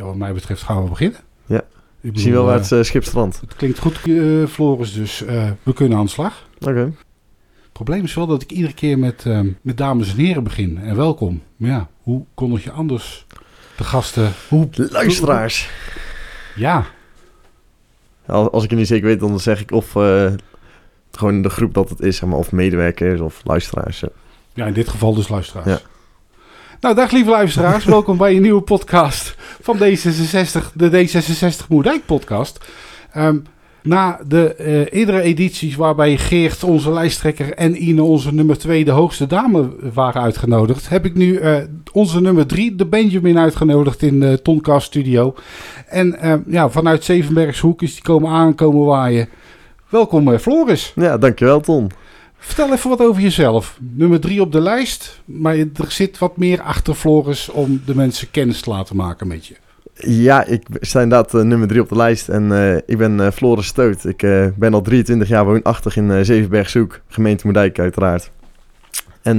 Ja, 0.00 0.06
wat 0.06 0.16
mij 0.16 0.32
betreft 0.32 0.62
gaan 0.62 0.82
we 0.82 0.88
beginnen. 0.88 1.20
Ja. 1.46 1.62
Ik 2.00 2.18
zie 2.18 2.32
wel 2.32 2.44
waar 2.44 2.54
eh, 2.56 2.62
het 2.62 2.70
uh, 2.70 2.82
schip 2.82 3.04
strandt. 3.04 3.40
het 3.40 3.54
klinkt 3.54 3.78
goed, 3.78 4.00
eh, 4.04 4.46
Floris, 4.46 4.92
dus 4.92 5.20
we 5.62 5.72
kunnen 5.74 5.98
aan 5.98 6.04
de 6.04 6.10
slag. 6.10 6.48
Oké. 6.58 6.92
Het 7.54 7.72
probleem 7.72 8.04
is 8.04 8.14
wel 8.14 8.26
dat 8.26 8.42
ik 8.42 8.50
iedere 8.50 8.74
keer 8.74 8.98
met, 8.98 9.24
met 9.62 9.76
dames 9.76 10.10
en 10.10 10.16
heren 10.16 10.44
begin. 10.44 10.78
En 10.78 10.96
welkom. 10.96 11.42
Maar 11.56 11.70
ja, 11.70 11.88
hoe 12.02 12.24
kondig 12.34 12.64
je 12.64 12.70
anders 12.70 13.26
de 13.76 13.84
gasten... 13.84 14.32
Hoe, 14.48 14.68
Luisteraars. 14.72 15.70
Ja, 16.56 16.86
Als, 18.26 18.64
ik 18.64 18.70
het 18.70 18.78
niet 18.78 18.88
zeker 18.88 19.06
weet, 19.06 19.20
dan 19.20 19.40
zeg 19.40 19.60
ik 19.60 19.70
of 19.72 19.90
gewoon 21.10 21.42
de 21.42 21.50
groep 21.50 21.74
dat 21.74 21.88
het 21.88 22.00
is, 22.00 22.16
zeg 22.16 22.28
maar, 22.28 22.38
of 22.38 22.52
medewerkers 22.52 23.20
of 23.20 23.40
luisteraars. 23.44 24.00
ja. 24.00 24.08
ja, 24.54 24.66
in 24.66 24.72
dit 24.72 24.88
geval 24.88 25.14
dus 25.14 25.28
luisteraars. 25.28 25.66
Ja. 25.66 25.80
Nou, 26.80 26.94
dag 26.94 27.10
lieve 27.10 27.30
luisteraars. 27.30 27.84
welkom 27.96 28.16
bij 28.16 28.36
een 28.36 28.42
nieuwe 28.42 28.60
podcast 28.60 29.34
van 29.62 29.76
D66, 29.76 30.72
de 30.74 31.08
D66 31.08 31.66
Moerdijk 31.68 32.06
podcast. 32.06 32.64
Ehm, 33.12 33.38
na 33.82 34.20
de 34.26 34.54
eh, 34.54 34.92
eerdere 34.98 35.20
edities 35.20 35.76
waarbij 35.76 36.16
Geert, 36.16 36.64
onze 36.64 36.90
lijsttrekker, 36.92 37.54
en 37.54 37.82
Ine, 37.82 38.02
onze 38.02 38.34
nummer 38.34 38.58
2, 38.58 38.84
de 38.84 38.90
hoogste 38.90 39.26
dame 39.26 39.70
waren 39.92 40.22
uitgenodigd, 40.22 40.88
heb 40.88 41.04
ik 41.04 41.14
nu 41.14 41.36
eh, 41.36 41.56
onze 41.92 42.20
nummer 42.20 42.46
3, 42.46 42.74
de 42.74 42.86
Benjamin, 42.86 43.38
uitgenodigd 43.38 44.02
in 44.02 44.20
de 44.20 44.42
Toncast 44.42 44.86
Studio. 44.86 45.34
En 45.88 46.18
eh, 46.18 46.34
ja, 46.46 46.68
vanuit 46.68 47.04
Zevenbergshoek 47.04 47.82
is 47.82 47.92
die 47.92 48.02
komen 48.02 48.30
aankomen 48.30 48.86
waaien. 48.86 49.28
Welkom 49.88 50.32
eh, 50.32 50.38
Floris. 50.38 50.92
Ja, 50.94 51.18
dankjewel 51.18 51.60
Ton. 51.60 51.90
Vertel 52.40 52.72
even 52.72 52.90
wat 52.90 53.00
over 53.00 53.22
jezelf. 53.22 53.78
Nummer 53.80 54.20
3 54.20 54.40
op 54.40 54.52
de 54.52 54.60
lijst, 54.60 55.20
maar 55.24 55.56
er 55.56 55.68
zit 55.88 56.18
wat 56.18 56.36
meer 56.36 56.62
achter 56.62 56.94
Floris 56.94 57.48
om 57.48 57.82
de 57.86 57.94
mensen 57.94 58.30
kennis 58.30 58.60
te 58.60 58.70
laten 58.70 58.96
maken 58.96 59.28
met 59.28 59.46
je. 59.46 59.54
Ja, 59.94 60.44
ik 60.44 60.66
sta 60.80 61.00
inderdaad 61.00 61.34
eh, 61.34 61.40
nummer 61.40 61.68
drie 61.68 61.80
op 61.80 61.88
de 61.88 61.96
lijst 61.96 62.28
en 62.28 62.52
eh, 62.52 62.76
ik 62.76 62.98
ben 62.98 63.20
eh, 63.20 63.30
Floris 63.30 63.66
Stoot. 63.66 64.04
Ik 64.04 64.18
ben 64.56 64.74
al 64.74 64.82
23 64.82 65.28
jaar 65.28 65.44
woonachtig 65.44 65.96
in 65.96 66.24
Zevenbergzoek, 66.24 67.00
gemeente 67.08 67.44
Moerdijk 67.44 67.78
uiteraard. 67.78 68.30
En 69.22 69.38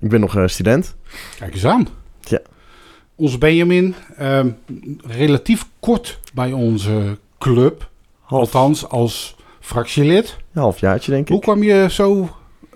ik 0.00 0.08
ben 0.08 0.20
nog 0.20 0.42
student. 0.46 0.96
Kijk 1.38 1.54
eens 1.54 1.64
aan. 1.64 1.88
Ja. 2.20 2.40
Onze 3.14 3.38
Benjamin, 3.38 3.94
ehm, 4.16 4.50
relatief 5.06 5.66
kort 5.80 6.20
bij 6.34 6.52
onze 6.52 7.18
club, 7.38 7.90
Half, 8.20 8.40
althans 8.40 8.88
als 8.88 9.35
fractielid. 9.66 10.36
ja, 10.52 10.60
halfjaartje 10.60 11.10
denk 11.10 11.28
Hoe 11.28 11.36
ik. 11.36 11.42
kwam 11.42 11.62
je 11.62 11.86
zo 11.90 12.28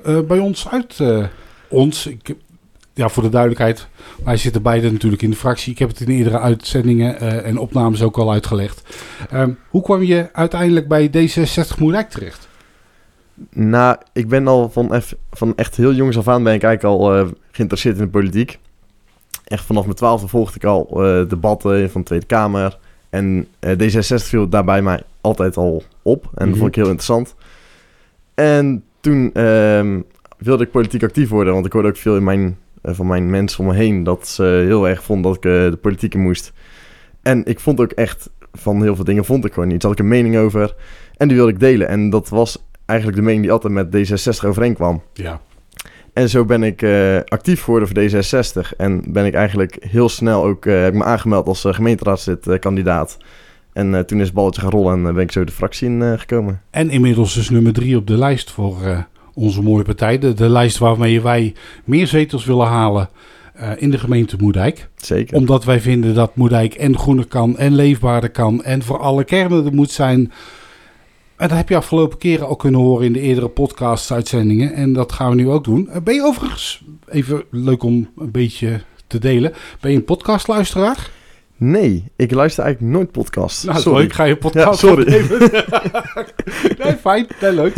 eh, 0.05 0.21
bij 0.21 0.39
ons 0.39 0.69
uit? 0.69 1.01
eh, 1.01 1.25
ons, 1.69 2.07
ik, 2.07 2.35
ja, 2.95 3.09
voor 3.09 3.23
de 3.23 3.29
duidelijkheid, 3.29 3.89
wij 4.25 4.37
zitten 4.37 4.63
beide 4.63 4.91
natuurlijk 4.93 5.23
in 5.23 5.31
de 5.31 5.37
fractie. 5.37 5.73
Ik 5.73 5.79
heb 5.79 5.89
het 5.89 6.01
in 6.01 6.09
eerdere 6.09 6.39
uitzendingen 6.41 7.19
eh, 7.21 7.47
en 7.47 7.59
opnames 7.59 8.03
ook 8.03 8.17
al 8.19 8.31
uitgelegd. 8.33 8.83
Ehm, 9.31 9.51
hoe 9.69 9.83
kwam 9.83 10.03
je 10.03 10.29
uiteindelijk 10.33 10.89
bij 10.89 11.09
D66 11.09 11.79
Moerdijk 11.79 12.11
terecht? 12.11 12.49
Nou, 13.51 13.97
ik 14.13 14.29
ben 14.29 14.47
al 14.49 14.71
van, 14.71 14.95
eff- 14.95 15.15
van 15.31 15.57
echt 15.57 15.77
heel 15.77 15.93
jongs 15.93 16.19
af 16.19 16.29
aan 16.29 16.43
ben 16.43 16.55
ik 16.55 16.63
eigenlijk 16.63 17.01
al 17.01 17.29
geïnteresseerd 17.51 17.97
in 17.99 18.05
de 18.05 18.11
politiek. 18.11 18.59
Echt 19.45 19.65
vanaf 19.65 19.85
mijn 19.85 19.97
twaalfde 19.97 20.29
volgde 20.29 20.57
ik 20.57 20.65
al 20.65 20.87
debatten 21.29 21.91
van 21.91 22.01
de 22.01 22.07
Tweede 22.07 22.27
Kamer. 22.27 22.79
En 23.11 23.47
eh, 23.59 23.73
D66 23.79 24.25
viel 24.25 24.49
daarbij 24.49 24.83
mij 24.83 25.03
altijd 25.21 25.57
al 25.57 25.83
op. 26.03 26.25
En 26.25 26.31
Mhm. 26.35 26.49
dat 26.49 26.57
vond 26.59 26.69
ik 26.69 26.75
heel 26.75 26.85
interessant. 26.85 27.35
En 28.35 28.85
toen 29.01 29.31
ehm, 29.33 30.01
wilde 30.39 30.65
ik 30.65 30.71
politiek 30.71 31.03
actief 31.03 31.29
worden. 31.29 31.53
Want 31.53 31.67
ik 31.67 31.73
hoorde 31.73 31.89
ook 31.89 31.97
veel 31.97 32.17
in 32.17 32.25
mijn, 32.25 32.59
eh, 32.83 32.95
van 32.95 33.07
mijn 33.07 33.31
mensen 33.31 33.61
om 33.61 33.67
me 33.67 33.75
heen 33.75 34.03
dat 34.03 34.29
ze 34.29 34.43
heel 34.67 34.89
erg 34.89 35.03
vonden 35.03 35.33
dat 35.33 35.45
ik 35.45 35.51
eh, 35.51 35.71
de 35.71 35.79
politiek 35.81 36.15
in 36.15 36.21
moest. 36.21 36.53
En 37.23 37.45
ik 37.45 37.61
vond 37.61 37.81
ook 37.81 37.93
echt 37.93 38.31
van 38.53 38.83
heel 38.83 38.95
veel 38.97 39.05
dingen 39.05 39.25
vond 39.25 39.45
ik 39.45 39.53
gewoon 39.53 39.71
iets. 39.71 39.85
Had 39.85 39.93
ik 39.93 39.99
een 39.99 40.09
mening 40.09 40.37
over. 40.37 40.75
En 41.17 41.29
die 41.29 41.37
wilde 41.37 41.53
ik 41.53 41.61
delen. 41.61 41.89
En 41.89 42.11
dat 42.11 42.29
was 42.29 42.65
eigenlijk 42.87 43.19
de 43.19 43.25
mening 43.25 43.43
die 43.43 43.53
altijd 43.53 43.73
met 43.73 43.87
D66 43.97 44.45
overeenkwam. 44.49 45.03
Ja. 45.13 45.41
En 46.13 46.29
zo 46.29 46.45
ben 46.45 46.63
ik 46.63 46.83
eh, 46.83 47.17
actief 47.25 47.63
geworden 47.63 47.89
voor 47.89 47.97
D66. 48.03 48.77
En 48.77 49.03
ben 49.13 49.25
ik 49.27 49.35
eigenlijk 49.35 49.77
heel 49.81 50.09
snel 50.09 50.45
ook 50.45 50.65
heb 50.65 50.93
ik 50.93 50.99
me 50.99 51.05
aangemeld 51.05 51.47
als 51.47 51.65
uh, 51.65 51.73
gemeenteraadslid-kandidaat. 51.73 53.17
En 53.73 53.95
eh, 53.95 54.01
toen 54.01 54.19
is 54.19 54.25
het 54.25 54.35
balletje 54.35 54.61
gaan 54.61 54.71
rollen 54.71 54.99
en 54.99 55.07
eh, 55.07 55.15
ben 55.15 55.23
ik 55.23 55.33
zo 55.33 55.45
de 55.45 55.53
fractie 55.53 55.89
in 55.89 56.03
eh, 56.03 56.19
gekomen. 56.19 56.61
En 56.71 56.91
inmiddels 56.91 57.35
dus 57.35 57.51
nummer 57.51 57.73
drie 57.73 57.97
op 57.97 58.07
de 58.07 58.17
lijst 58.17 58.51
voor 58.51 59.07
onze 59.35 59.63
mooie 59.63 59.85
partij. 59.85 60.19
De, 60.19 60.33
de 60.33 60.49
lijst 60.49 60.79
waarmee 60.79 61.21
wij 61.21 61.55
meer 61.85 62.07
zetels 62.07 62.45
willen 62.45 62.67
halen 62.67 63.09
in 63.77 63.91
de 63.91 63.99
gemeente 63.99 64.37
Moerdijk. 64.39 64.89
Zeker. 64.97 65.37
Omdat 65.37 65.65
wij 65.65 65.81
vinden 65.81 66.15
dat 66.15 66.37
Moerdijk 66.37 66.75
en 66.75 66.99
groener 66.99 67.27
kan 67.27 67.59
en 67.59 67.75
leefbaarder 67.75 68.31
kan. 68.31 68.65
En 68.65 68.83
voor 68.83 68.99
alle 68.99 69.25
kernen 69.25 69.65
er 69.65 69.75
moet 69.75 69.91
zijn. 69.91 70.33
En 71.37 71.49
dat 71.49 71.57
heb 71.57 71.69
je 71.69 71.77
afgelopen 71.77 72.19
keren 72.19 72.47
al 72.47 72.57
kunnen 72.57 72.81
horen 72.81 73.07
in 73.07 73.13
de 73.13 73.21
eerdere 73.21 73.49
podcast-uitzendingen. 73.49 74.73
En 74.73 74.93
dat 74.93 75.13
gaan 75.13 75.31
we 75.31 75.37
nu 75.37 75.49
ook 75.49 75.65
doen. 75.65 75.89
Ben 76.05 76.15
je 76.15 76.23
overigens, 76.23 76.85
even 77.09 77.43
leuk 77.51 77.83
om 77.83 78.11
een 78.17 78.31
beetje 78.31 78.81
te 79.07 79.19
delen. 79.19 79.53
Ben 79.81 79.91
je 79.91 79.97
een 79.97 80.05
podcastluisteraar? 80.05 81.11
Nee, 81.63 82.05
ik 82.17 82.31
luister 82.33 82.65
eigenlijk 82.65 82.95
nooit 82.95 83.13
podcasts. 83.13 83.65
Nou, 83.65 83.81
Sorry. 83.81 84.01
leuk. 84.01 84.13
Ga 84.13 84.25
je 84.25 84.37
podcast 84.37 84.83
Ja, 84.83 84.89
sorry. 84.89 85.05
nee, 86.85 86.97
fijn. 87.01 87.27
Nee, 87.41 87.53
leuk. 87.53 87.75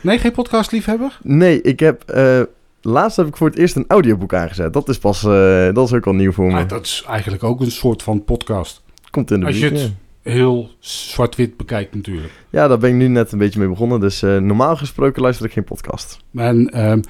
nee, 0.00 0.18
geen 0.18 0.32
podcastliefhebber? 0.32 1.18
Nee, 1.22 1.62
ik 1.62 1.80
heb... 1.80 2.02
eh, 2.10 2.40
laatst 2.80 3.16
heb 3.16 3.26
ik 3.26 3.36
voor 3.36 3.48
het 3.48 3.58
eerst 3.58 3.76
een 3.76 3.84
audioboek 3.88 4.34
aangezet. 4.34 4.72
Dat 4.72 4.88
is 4.88 4.98
pas... 4.98 5.24
eh, 5.24 5.72
dat 5.74 5.86
is 5.86 5.92
ook 5.92 6.06
al 6.06 6.12
nieuw 6.14 6.32
voor 6.32 6.52
me. 6.52 6.66
Dat 6.66 6.84
is 6.84 7.04
eigenlijk 7.08 7.44
ook 7.44 7.60
een 7.60 7.70
soort 7.70 8.02
van 8.02 8.24
podcast. 8.24 8.82
Komt 9.10 9.30
in 9.30 9.40
de 9.40 9.46
Als 9.46 9.58
je 9.58 9.64
het 9.64 9.80
ja. 9.80 10.30
heel 10.32 10.70
zwart-wit 10.78 11.56
bekijkt 11.56 11.94
natuurlijk. 11.94 12.32
Ja, 12.50 12.68
daar 12.68 12.78
ben 12.78 12.90
ik 12.90 12.96
nu 12.96 13.08
net 13.08 13.32
een 13.32 13.38
beetje 13.38 13.58
mee 13.58 13.68
begonnen. 13.68 14.00
Dus 14.00 14.22
eh, 14.22 14.36
normaal 14.38 14.76
gesproken 14.76 15.22
luister 15.22 15.46
ik 15.46 15.52
geen 15.52 15.64
podcast. 15.64 16.18
En 16.34 16.68
ehm, 16.70 17.00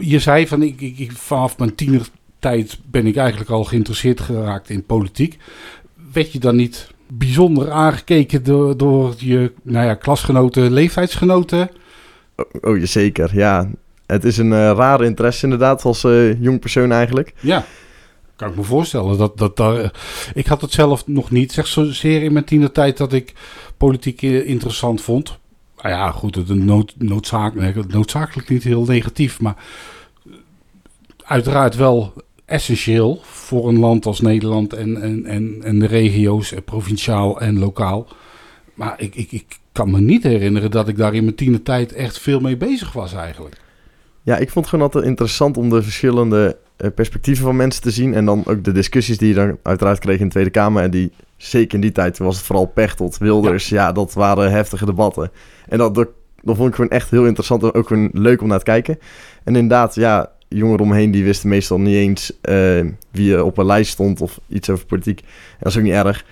je- 0.00 0.18
zei 0.18 0.46
van 0.48 0.62
ik, 0.62 0.80
ik, 0.80 0.98
ik- 0.98 1.12
vanaf 1.12 1.58
mijn 1.58 1.74
tienertijd 2.42 2.78
ben 2.90 3.06
ik 3.06 3.16
eigenlijk 3.16 3.50
al 3.50 3.64
geïnteresseerd 3.64 4.20
geraakt 4.20 4.70
in 4.70 4.84
politiek. 4.84 5.38
Werd 6.12 6.32
je 6.32 6.38
dan 6.38 6.56
niet 6.56 6.90
bijzonder 7.08 7.70
aangekeken 7.70 8.42
door, 8.44 8.76
door 8.76 9.14
je 9.18 9.52
nou 9.62 9.86
ja, 9.86 9.94
klasgenoten, 9.94 10.72
leeftijdsgenoten? 10.72 11.70
Oh, 12.36 12.44
oh 12.60 12.84
zeker. 12.84 13.30
Ja, 13.34 13.70
het 14.06 14.24
is 14.24 14.36
een 14.38 14.52
eh, 14.52 14.58
rare 14.58 15.04
interesse 15.04 15.44
inderdaad 15.44 15.84
als 15.84 16.04
eh, 16.04 16.40
jong 16.42 16.60
persoon 16.60 16.92
eigenlijk. 16.92 17.34
Ja, 17.40 17.64
kan 18.36 18.50
ik 18.50 18.56
me 18.56 18.62
voorstellen. 18.62 19.18
Dat, 19.18 19.38
dat, 19.38 19.56
daar- 19.56 19.92
ik 20.34 20.46
had 20.46 20.60
het 20.60 20.72
zelf 20.72 21.06
nog 21.06 21.30
niet, 21.30 21.52
zeg 21.52 21.66
zozeer 21.66 22.22
in 22.22 22.32
mijn 22.32 22.44
tienertijd, 22.44 22.96
dat 22.96 23.12
ik 23.12 23.32
politiek 23.76 24.22
eh, 24.22 24.48
interessant 24.48 25.00
vond. 25.00 25.38
Nou 25.82 25.94
ja, 25.94 26.10
goed, 26.10 26.34
het 26.34 26.48
nood, 26.48 26.94
noodzakelijk, 26.98 28.48
niet 28.48 28.62
heel 28.62 28.84
negatief, 28.84 29.40
maar 29.40 29.56
eh, 29.56 30.32
uiteraard 31.24 31.74
wel 31.76 32.12
essentieel 32.44 33.20
voor 33.22 33.68
een 33.68 33.78
land 33.78 34.06
als 34.06 34.20
Nederland 34.20 34.72
en, 34.72 35.02
en, 35.02 35.26
en, 35.26 35.60
en 35.62 35.78
de 35.78 35.86
regio's, 35.86 36.52
eh, 36.52 36.58
provinciaal 36.64 37.40
en 37.40 37.58
lokaal. 37.58 38.06
Maar 38.74 38.94
ik, 38.96 39.14
ik, 39.14 39.32
ik 39.32 39.58
kan 39.72 39.90
me 39.90 40.00
niet 40.00 40.22
herinneren 40.22 40.70
dat 40.70 40.88
ik 40.88 40.96
daar 40.96 41.14
in 41.14 41.24
mijn 41.24 41.36
tienertijd 41.36 41.92
echt 41.92 42.18
veel 42.18 42.40
mee 42.40 42.56
bezig 42.56 42.92
was 42.92 43.14
eigenlijk. 43.14 43.60
Ja, 44.22 44.36
ik 44.36 44.50
vond 44.50 44.64
het 44.64 44.68
gewoon 44.68 44.84
altijd 44.84 45.04
interessant 45.04 45.56
om 45.56 45.70
de 45.70 45.82
verschillende 45.82 46.56
eh, 46.76 46.90
perspectieven 46.94 47.44
van 47.44 47.56
mensen 47.56 47.82
te 47.82 47.90
zien. 47.90 48.14
En 48.14 48.24
dan 48.24 48.42
ook 48.46 48.64
de 48.64 48.72
discussies 48.72 49.18
die 49.18 49.28
je 49.28 49.34
dan 49.34 49.58
uiteraard 49.62 49.98
kreeg 49.98 50.18
in 50.18 50.24
de 50.24 50.30
Tweede 50.30 50.50
Kamer. 50.50 50.82
En 50.82 50.90
die, 50.90 51.12
zeker 51.36 51.74
in 51.74 51.80
die 51.80 51.92
tijd, 51.92 52.18
was 52.18 52.36
het 52.36 52.44
vooral 52.44 52.66
Pechtold, 52.66 53.18
Wilders. 53.18 53.68
Ja, 53.68 53.92
dat 53.92 54.12
waren 54.12 54.50
heftige 54.50 54.84
debatten. 54.84 55.30
En 55.68 55.78
dat, 55.78 55.94
dat, 55.94 56.08
dat 56.42 56.56
vond 56.56 56.68
ik 56.68 56.74
gewoon 56.74 56.90
echt 56.90 57.10
heel 57.10 57.26
interessant 57.26 57.62
en 57.62 57.74
ook 57.74 57.86
gewoon 57.86 58.10
leuk 58.12 58.42
om 58.42 58.48
naar 58.48 58.58
te 58.58 58.64
kijken. 58.64 58.98
En 59.44 59.56
inderdaad, 59.56 59.94
ja, 59.94 60.31
jongeren 60.54 60.84
omheen 60.84 61.10
die 61.10 61.24
wisten 61.24 61.48
meestal 61.48 61.80
niet 61.80 61.94
eens 61.94 62.32
eh, 62.40 62.80
wie 63.10 63.34
er 63.34 63.44
op 63.44 63.58
een 63.58 63.66
lijst 63.66 63.92
stond 63.92 64.20
of 64.20 64.40
iets 64.48 64.70
over 64.70 64.86
politiek. 64.86 65.20
En 65.20 65.26
dat 65.58 65.72
is 65.72 65.78
ook 65.78 65.84
niet 65.84 65.92
erg. 65.92 66.24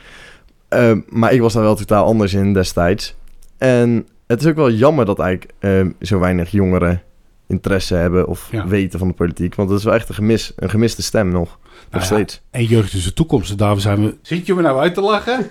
Eh, 0.69 0.93
maar 1.09 1.33
ik 1.33 1.41
was 1.41 1.53
daar 1.53 1.63
wel 1.63 1.75
totaal 1.75 2.05
anders 2.05 2.35
in 2.35 2.53
destijds. 2.53 3.15
En 3.59 4.07
het 4.27 4.41
is 4.41 4.47
ook 4.47 4.55
wel 4.57 4.71
jammer 4.71 5.05
dat 5.05 5.19
eigenlijk 5.19 5.53
eh, 5.59 5.87
zo 6.01 6.19
weinig 6.19 6.51
jongeren 6.51 7.03
interesse 7.47 7.95
hebben 7.95 8.27
of 8.27 8.49
Ja. 8.51 8.67
weten 8.67 8.99
van 8.99 9.09
de 9.09 9.15
politiek. 9.15 9.55
Want 9.55 9.69
het 9.71 9.79
is 9.79 9.85
wel 9.85 9.95
echt 9.95 10.09
een, 10.09 10.15
gemis, 10.15 10.53
een 10.57 10.71
gemiste 10.71 11.03
stem 11.03 11.29
nog. 11.29 11.59
Nog 11.63 11.81
Nou 11.91 12.03
ja, 12.05 12.09
steeds. 12.15 12.43
En 12.51 12.65
jeugd 12.65 12.93
is 12.95 13.05
de 13.05 13.13
toekomst. 13.13 13.51
En 13.51 13.57
daarvoor 13.57 13.81
zijn 13.81 14.05
we. 14.05 14.17
Zit 14.23 14.47
je 14.47 14.55
me 14.55 14.63
nou 14.63 14.79
uit 14.81 14.95
te 14.95 15.01
lachen? 15.01 15.51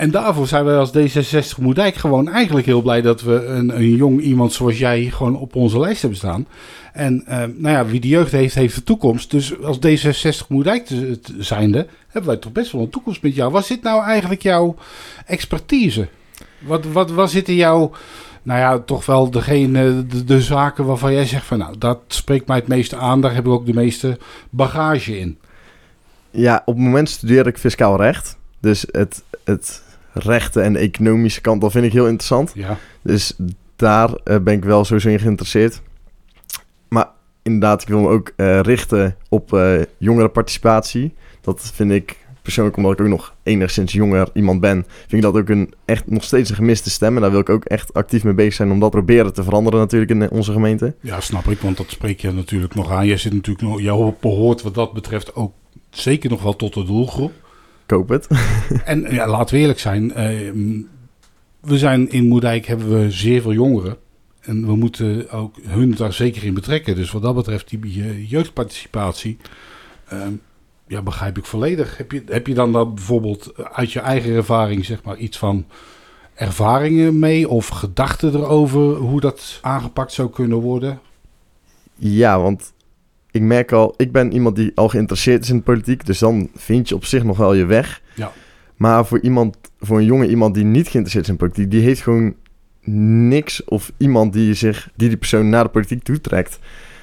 en 0.00 0.10
daarvoor 0.10 0.46
zijn 0.46 0.64
wij 0.64 0.76
als 0.76 0.90
D66 0.96 1.58
Moerdijk 1.58 1.94
gewoon 1.94 2.28
eigenlijk 2.28 2.66
heel 2.66 2.82
blij 2.82 3.00
dat 3.00 3.22
we 3.22 3.44
een, 3.44 3.76
een 3.76 3.94
jong 3.96 4.20
iemand 4.20 4.52
zoals 4.52 4.78
jij 4.78 5.04
gewoon 5.04 5.36
op 5.36 5.54
onze 5.54 5.80
lijst 5.80 6.00
hebben 6.00 6.18
staan. 6.18 6.46
En 6.92 7.26
eh, 7.26 7.38
nou 7.38 7.76
ja, 7.76 7.86
wie 7.86 8.00
de 8.00 8.08
jeugd 8.08 8.32
heeft, 8.32 8.54
heeft 8.54 8.74
de 8.74 8.84
toekomst. 8.84 9.30
Dus 9.30 9.62
als 9.62 9.78
D66 9.78 10.46
Moerdijk 10.48 10.86
te, 10.86 11.20
te 11.20 11.34
zijnde, 11.38 11.86
hebben 12.08 12.30
wij 12.30 12.40
toch 12.40 12.52
best 12.52 12.72
wel 12.72 12.82
een 12.82 12.90
toekomst 12.90 13.22
met 13.22 13.34
jou. 13.34 13.52
Wat 13.52 13.66
zit 13.66 13.82
nou 13.82 14.04
eigenlijk 14.04 14.42
jouw 14.42 14.74
expertise? 15.26 16.08
Wat, 16.58 16.86
wat, 16.86 17.30
zit 17.30 17.48
in 17.48 17.54
jouw 17.54 17.90
nou 18.42 18.60
ja, 18.60 18.78
toch 18.78 19.06
wel 19.06 19.30
degene, 19.30 20.06
de, 20.06 20.24
de 20.24 20.40
zaken 20.40 20.84
waarvan 20.84 21.12
jij 21.12 21.26
zegt 21.26 21.46
van 21.46 21.58
nou, 21.58 21.78
dat 21.78 22.00
spreekt 22.06 22.46
mij 22.46 22.56
het 22.56 22.68
meeste 22.68 22.96
aan. 22.96 23.20
Daar 23.20 23.34
heb 23.34 23.46
ik 23.46 23.52
ook 23.52 23.66
de 23.66 23.74
meeste 23.74 24.18
bagage 24.50 25.18
in. 25.18 25.38
Ja, 26.30 26.62
op 26.64 26.74
het 26.74 26.84
moment 26.84 27.08
studeer 27.08 27.46
ik 27.46 27.58
fiscaal 27.58 27.96
recht. 27.96 28.38
Dus 28.60 28.84
het, 28.90 29.22
het 29.44 29.88
rechten 30.12 30.62
en 30.62 30.72
de 30.72 30.78
economische 30.78 31.40
kant, 31.40 31.60
dat 31.60 31.72
vind 31.72 31.84
ik 31.84 31.92
heel 31.92 32.06
interessant. 32.06 32.52
Ja. 32.54 32.76
Dus 33.02 33.36
daar 33.76 34.14
eh, 34.14 34.38
ben 34.38 34.54
ik 34.54 34.64
wel 34.64 34.84
sowieso 34.84 35.08
in 35.08 35.18
geïnteresseerd. 35.18 35.82
Maar 36.88 37.08
inderdaad, 37.42 37.82
ik 37.82 37.88
wil 37.88 38.00
me 38.00 38.08
ook 38.08 38.32
eh, 38.36 38.60
richten 38.60 39.16
op 39.28 39.52
uh, 39.52 39.80
jongerenparticipatie. 39.98 41.14
Dat 41.40 41.70
vind 41.74 41.90
ik 41.90 42.16
persoonlijk, 42.42 42.76
omdat 42.76 42.92
ik 42.92 43.00
ook 43.00 43.08
nog 43.08 43.34
enigszins 43.42 43.92
jonger 43.92 44.28
iemand 44.34 44.60
ben, 44.60 44.84
vind 44.98 45.12
ik 45.12 45.22
dat 45.22 45.36
ook 45.36 45.48
een, 45.48 45.74
echt 45.84 46.10
nog 46.10 46.24
steeds 46.24 46.50
een 46.50 46.56
gemiste 46.56 46.90
stem. 46.90 47.14
En 47.14 47.20
daar 47.20 47.30
wil 47.30 47.40
ik 47.40 47.48
ook 47.48 47.64
echt 47.64 47.94
actief 47.94 48.24
mee 48.24 48.34
bezig 48.34 48.54
zijn 48.54 48.70
om 48.70 48.80
dat 48.80 48.90
proberen 48.90 49.32
te 49.32 49.42
veranderen 49.42 49.78
natuurlijk 49.78 50.10
in 50.10 50.30
onze 50.30 50.52
gemeente. 50.52 50.94
Ja, 51.00 51.20
snap 51.20 51.46
ik, 51.46 51.60
want 51.60 51.76
dat 51.76 51.90
spreek 51.90 52.20
je 52.20 52.32
natuurlijk 52.32 52.74
nog 52.74 52.90
aan. 52.90 53.06
Jij 53.06 53.16
zit 53.16 53.32
natuurlijk 53.32 53.68
nog, 53.68 53.80
jou 53.80 54.14
behoort 54.20 54.62
wat 54.62 54.74
dat 54.74 54.92
betreft 54.92 55.34
ook 55.34 55.52
zeker 55.90 56.30
nog 56.30 56.42
wel 56.42 56.56
tot 56.56 56.74
de 56.74 56.84
doelgroep. 56.84 57.32
Ik 57.90 57.96
hoop 57.96 58.08
het. 58.08 58.26
en 58.84 59.12
ja, 59.12 59.28
laten 59.28 59.54
we 59.54 59.60
eerlijk 59.60 59.78
zijn, 59.78 60.04
uh, 60.04 60.52
we 61.60 61.78
zijn 61.78 62.10
in 62.10 62.28
Moerdijk 62.28 62.66
hebben 62.66 63.00
we 63.00 63.10
zeer 63.10 63.42
veel 63.42 63.52
jongeren. 63.52 63.96
En 64.40 64.66
we 64.66 64.76
moeten 64.76 65.30
ook 65.30 65.54
hun 65.62 65.94
daar 65.94 66.12
zeker 66.12 66.44
in 66.44 66.54
betrekken. 66.54 66.94
Dus 66.94 67.10
wat 67.10 67.22
dat 67.22 67.34
betreft, 67.34 67.68
die 67.68 68.26
jeugdparticipatie, 68.26 69.36
uh, 70.12 70.22
ja, 70.86 71.02
begrijp 71.02 71.38
ik 71.38 71.44
volledig. 71.44 71.96
Heb 71.96 72.12
je, 72.12 72.22
heb 72.26 72.46
je 72.46 72.54
dan, 72.54 72.72
dan 72.72 72.94
bijvoorbeeld 72.94 73.52
uit 73.72 73.92
je 73.92 74.00
eigen 74.00 74.34
ervaring, 74.34 74.84
zeg 74.84 75.02
maar, 75.02 75.16
iets 75.16 75.38
van 75.38 75.66
ervaringen 76.34 77.18
mee 77.18 77.48
of 77.48 77.68
gedachten 77.68 78.34
erover 78.34 78.94
hoe 78.94 79.20
dat 79.20 79.58
aangepakt 79.62 80.12
zou 80.12 80.30
kunnen 80.30 80.58
worden? 80.58 81.00
Ja, 81.94 82.40
want 82.40 82.72
ik 83.30 83.42
merk 83.42 83.72
al, 83.72 83.94
ik 83.96 84.12
ben 84.12 84.32
iemand 84.32 84.56
die 84.56 84.72
al 84.74 84.88
geïnteresseerd 84.88 85.42
is 85.42 85.50
in 85.50 85.56
de 85.56 85.62
politiek, 85.62 86.06
dus 86.06 86.18
dan 86.18 86.48
vind 86.54 86.88
je 86.88 86.94
op 86.94 87.04
zich 87.04 87.24
nog 87.24 87.36
wel 87.36 87.54
je 87.54 87.64
weg. 87.64 88.02
Ja. 88.14 88.32
Maar 88.76 89.06
voor 89.06 89.20
iemand, 89.20 89.56
voor 89.80 89.98
een 89.98 90.04
jonge 90.04 90.28
iemand 90.28 90.54
die 90.54 90.64
niet 90.64 90.88
geïnteresseerd 90.88 91.24
is 91.24 91.30
in 91.30 91.36
politiek, 91.36 91.70
die 91.70 91.82
heeft 91.82 92.02
gewoon 92.02 92.34
niks 93.28 93.64
of 93.64 93.92
iemand 93.96 94.32
die 94.32 94.54
zich, 94.54 94.90
die 94.96 95.08
die 95.08 95.16
persoon 95.18 95.48
naar 95.48 95.64
de 95.64 95.70
politiek 95.70 96.02
toetrekt. 96.02 96.58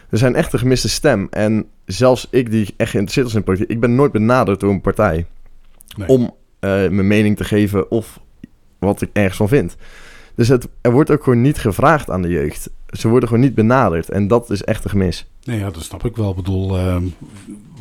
Er 0.09 0.17
zijn 0.17 0.35
echt 0.35 0.53
een 0.53 0.59
gemiste 0.59 0.89
stem. 0.89 1.27
En 1.29 1.65
zelfs 1.85 2.27
ik 2.31 2.51
die 2.51 2.73
echt 2.77 2.89
geïnteresseerd 2.91 3.25
was 3.25 3.35
in 3.35 3.43
politiek, 3.43 3.69
ik 3.69 3.79
ben 3.79 3.95
nooit 3.95 4.11
benaderd 4.11 4.59
door 4.59 4.71
een 4.71 4.81
partij 4.81 5.25
Nee. 5.97 6.07
om 6.07 6.35
eh, 6.59 6.69
mijn 6.69 7.07
mening 7.07 7.37
te 7.37 7.43
geven 7.43 7.91
of 7.91 8.19
wat 8.79 9.01
ik 9.01 9.09
ergens 9.13 9.37
van 9.37 9.47
vind. 9.47 9.75
Dus 10.35 10.47
het, 10.47 10.67
er 10.81 10.91
wordt 10.91 11.11
ook 11.11 11.23
gewoon 11.23 11.41
niet 11.41 11.57
gevraagd 11.57 12.09
aan 12.09 12.21
de 12.21 12.27
jeugd. 12.27 12.69
Ze 12.87 13.07
worden 13.07 13.29
gewoon 13.29 13.43
niet 13.43 13.55
benaderd. 13.55 14.09
En 14.09 14.27
dat 14.27 14.49
is 14.49 14.63
echt 14.63 14.83
een 14.83 14.89
gemis. 14.89 15.29
Nee, 15.47 15.59
ja, 15.59 15.69
dat 15.69 15.83
snap 15.83 16.05
ik 16.05 16.15
wel. 16.15 16.29
Ik 16.29 16.35
bedoel, 16.35 16.77
ehm, 16.77 17.03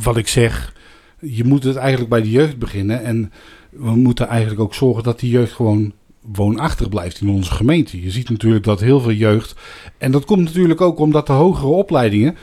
wat 0.03 0.17
ik 0.17 0.29
zeg, 0.29 0.75
je 1.21 1.45
moet 1.45 1.65
het 1.65 1.77
eigenlijk 1.77 2.11
bij 2.11 2.23
de 2.23 2.31
jeugd 2.31 2.59
beginnen. 2.59 3.05
En 3.05 3.33
we 3.71 3.91
moeten 3.91 4.29
eigenlijk 4.29 4.61
ook 4.61 4.75
zorgen 4.75 5.03
dat 5.03 5.21
die 5.21 5.31
jeugd 5.31 5.53
gewoon 5.53 5.93
woonachtig 6.21 6.89
blijft 6.89 7.21
in 7.21 7.29
onze 7.29 7.53
gemeente. 7.53 8.03
Je 8.03 8.11
ziet 8.11 8.31
natuurlijk 8.31 8.65
dat 8.65 8.81
heel 8.81 9.01
veel 9.01 9.13
jeugd... 9.13 9.55
En 9.99 10.13
dat 10.13 10.25
komt 10.25 10.45
natuurlijk 10.45 10.81
ook 10.81 10.99
omdat 10.99 11.27
de 11.27 11.33
hogere 11.33 11.67
opleidingen 11.67 12.37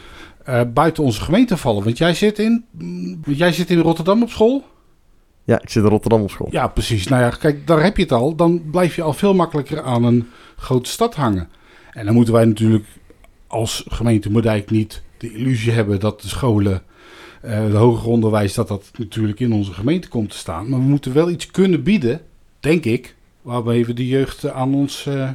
eh, 0.43 0.61
buiten 0.73 1.03
onze 1.03 1.21
gemeente 1.21 1.57
vallen. 1.57 1.83
Want 1.83 1.97
jij 1.97 2.13
zit 2.13 2.39
in, 2.39 2.65
mm, 2.71 3.19
jij 3.27 3.51
zit 3.51 3.69
in 3.69 3.79
Rotterdam 3.79 4.21
op 4.21 4.29
school? 4.29 4.63
Ja, 5.43 5.61
ik 5.61 5.69
zit 5.69 5.83
in 5.83 5.89
Rotterdam 5.89 6.21
op 6.21 6.31
school. 6.31 6.47
Ja, 6.51 6.67
precies. 6.67 7.07
Nou 7.07 7.21
ja, 7.21 7.29
kijk, 7.29 7.67
daar 7.67 7.83
heb 7.83 7.97
je 7.97 8.03
het 8.03 8.11
al. 8.11 8.35
Dan 8.35 8.61
blijf 8.71 8.95
je 8.95 9.01
al 9.01 9.13
veel 9.13 9.33
makkelijker 9.33 9.81
aan 9.81 10.03
een 10.03 10.27
grote 10.55 10.89
stad 10.89 11.15
hangen. 11.15 11.49
En 11.91 12.05
dan 12.05 12.15
moeten 12.15 12.33
wij 12.33 12.45
natuurlijk 12.45 12.85
als 13.47 13.85
gemeente 13.87 14.31
Moerdijk 14.31 14.69
niet 14.69 15.01
de 15.23 15.33
illusie 15.33 15.71
hebben 15.71 15.99
dat 15.99 16.21
de 16.21 16.27
scholen, 16.27 16.81
uh, 17.45 17.65
de 17.71 17.77
hoger 17.77 18.09
onderwijs, 18.09 18.53
dat 18.53 18.67
dat 18.67 18.91
natuurlijk 18.97 19.39
in 19.39 19.53
onze 19.53 19.73
gemeente 19.73 20.07
komt 20.07 20.29
te 20.29 20.37
staan. 20.37 20.69
Maar 20.69 20.79
we 20.79 20.85
moeten 20.85 21.13
wel 21.13 21.29
iets 21.29 21.51
kunnen 21.51 21.83
bieden, 21.83 22.21
denk 22.59 22.85
ik, 22.85 23.15
waarbij 23.41 23.85
we 23.85 23.93
de 23.93 24.07
jeugd 24.07 24.49
aan 24.49 24.75
ons 24.75 25.05
uh, 25.05 25.29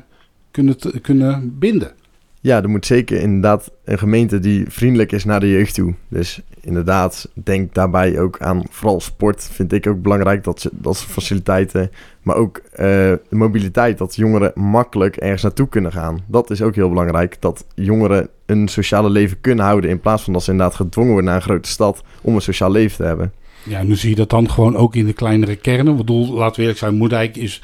kunnen, 0.50 0.76
kunnen 1.02 1.58
binden. 1.58 1.92
Ja, 2.40 2.62
er 2.62 2.68
moet 2.68 2.86
zeker 2.86 3.20
inderdaad 3.20 3.70
een 3.84 3.98
gemeente 3.98 4.38
die 4.38 4.64
vriendelijk 4.68 5.12
is 5.12 5.24
naar 5.24 5.40
de 5.40 5.50
jeugd 5.50 5.74
toe. 5.74 5.94
Dus 6.08 6.40
inderdaad, 6.60 7.30
denk 7.34 7.74
daarbij 7.74 8.20
ook 8.20 8.40
aan 8.40 8.62
vooral 8.70 9.00
sport. 9.00 9.48
Vind 9.52 9.72
ik 9.72 9.86
ook 9.86 10.02
belangrijk 10.02 10.44
dat 10.44 10.60
ze, 10.60 10.70
dat 10.72 10.96
ze 10.96 11.08
faciliteiten, 11.08 11.90
maar 12.22 12.36
ook 12.36 12.58
uh, 12.58 12.76
de 12.76 13.20
mobiliteit, 13.30 13.98
dat 13.98 14.16
jongeren 14.16 14.52
makkelijk 14.54 15.16
ergens 15.16 15.42
naartoe 15.42 15.68
kunnen 15.68 15.92
gaan. 15.92 16.18
Dat 16.26 16.50
is 16.50 16.62
ook 16.62 16.74
heel 16.74 16.88
belangrijk. 16.88 17.36
Dat 17.40 17.66
jongeren 17.74 18.28
een 18.48 18.68
sociale 18.68 19.10
leven 19.10 19.40
kunnen 19.40 19.64
houden 19.64 19.90
in 19.90 20.00
plaats 20.00 20.22
van 20.22 20.32
dat 20.32 20.42
ze 20.42 20.50
inderdaad 20.50 20.76
gedwongen 20.76 21.12
worden 21.12 21.30
naar 21.30 21.40
een 21.40 21.48
grote 21.48 21.68
stad 21.68 22.02
om 22.22 22.34
een 22.34 22.40
sociaal 22.40 22.70
leven 22.70 22.96
te 22.96 23.02
hebben. 23.04 23.32
Ja, 23.64 23.82
nu 23.82 23.96
zie 23.96 24.10
je 24.10 24.16
dat 24.16 24.30
dan 24.30 24.50
gewoon 24.50 24.76
ook 24.76 24.94
in 24.94 25.06
de 25.06 25.12
kleinere 25.12 25.56
kernen. 25.56 25.92
Ik 25.92 25.98
bedoel, 25.98 26.32
laten 26.32 26.54
we 26.54 26.60
eerlijk 26.60 26.78
zijn, 26.78 26.94
Moerdijk 26.94 27.36
is 27.36 27.62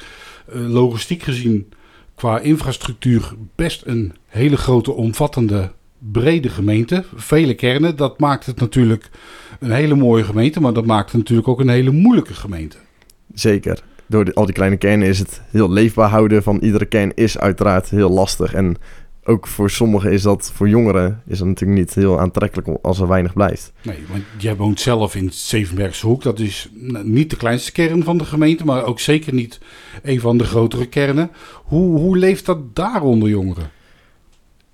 uh, 0.53 0.69
logistiek 0.69 1.23
gezien 1.23 1.69
qua 2.15 2.39
infrastructuur 2.39 3.33
best 3.55 3.83
een 3.85 4.13
hele 4.27 4.57
grote, 4.57 4.91
omvattende, 4.91 5.71
brede 6.11 6.49
gemeente. 6.49 7.03
Vele 7.15 7.53
kernen. 7.53 7.95
Dat 7.95 8.19
maakt 8.19 8.45
het 8.45 8.59
natuurlijk 8.59 9.09
een 9.59 9.71
hele 9.71 9.95
mooie 9.95 10.23
gemeente, 10.23 10.61
maar 10.61 10.73
dat 10.73 10.85
maakt 10.85 11.11
het 11.11 11.17
natuurlijk 11.17 11.47
ook 11.47 11.59
een 11.59 11.69
hele 11.69 11.91
moeilijke 11.91 12.33
gemeente. 12.33 12.77
Zeker. 13.33 13.83
Door 14.07 14.33
al 14.33 14.45
die 14.45 14.53
kleine 14.53 14.77
kernen 14.77 15.07
is 15.07 15.19
het 15.19 15.41
heel 15.49 15.71
leefbaar 15.71 16.09
houden 16.09 16.43
van 16.43 16.57
iedere 16.57 16.85
kern 16.85 17.11
is 17.15 17.37
uiteraard 17.37 17.89
heel 17.89 18.09
lastig. 18.09 18.53
En 18.53 18.75
ook 19.27 19.47
voor 19.47 19.69
sommigen 19.69 20.11
is 20.11 20.21
dat, 20.21 20.51
voor 20.53 20.69
jongeren, 20.69 21.21
is 21.27 21.37
dat 21.37 21.47
natuurlijk 21.47 21.79
niet 21.79 21.93
heel 21.93 22.19
aantrekkelijk 22.19 22.77
als 22.81 22.99
er 22.99 23.07
weinig 23.07 23.33
blijft. 23.33 23.73
Nee, 23.81 24.03
want 24.09 24.23
jij 24.37 24.55
woont 24.55 24.79
zelf 24.79 25.15
in 25.15 25.29
Zevenbergse 25.31 26.07
Hoek. 26.07 26.23
Dat 26.23 26.39
is 26.39 26.69
niet 27.03 27.29
de 27.29 27.35
kleinste 27.35 27.71
kern 27.71 28.03
van 28.03 28.17
de 28.17 28.25
gemeente, 28.25 28.65
maar 28.65 28.83
ook 28.83 28.99
zeker 28.99 29.33
niet 29.33 29.59
een 30.03 30.19
van 30.19 30.37
de 30.37 30.43
grotere 30.43 30.87
kernen. 30.87 31.31
Hoe, 31.63 31.99
hoe 31.99 32.17
leeft 32.17 32.45
dat 32.45 32.75
daar 32.75 33.01
onder 33.01 33.29
jongeren? 33.29 33.69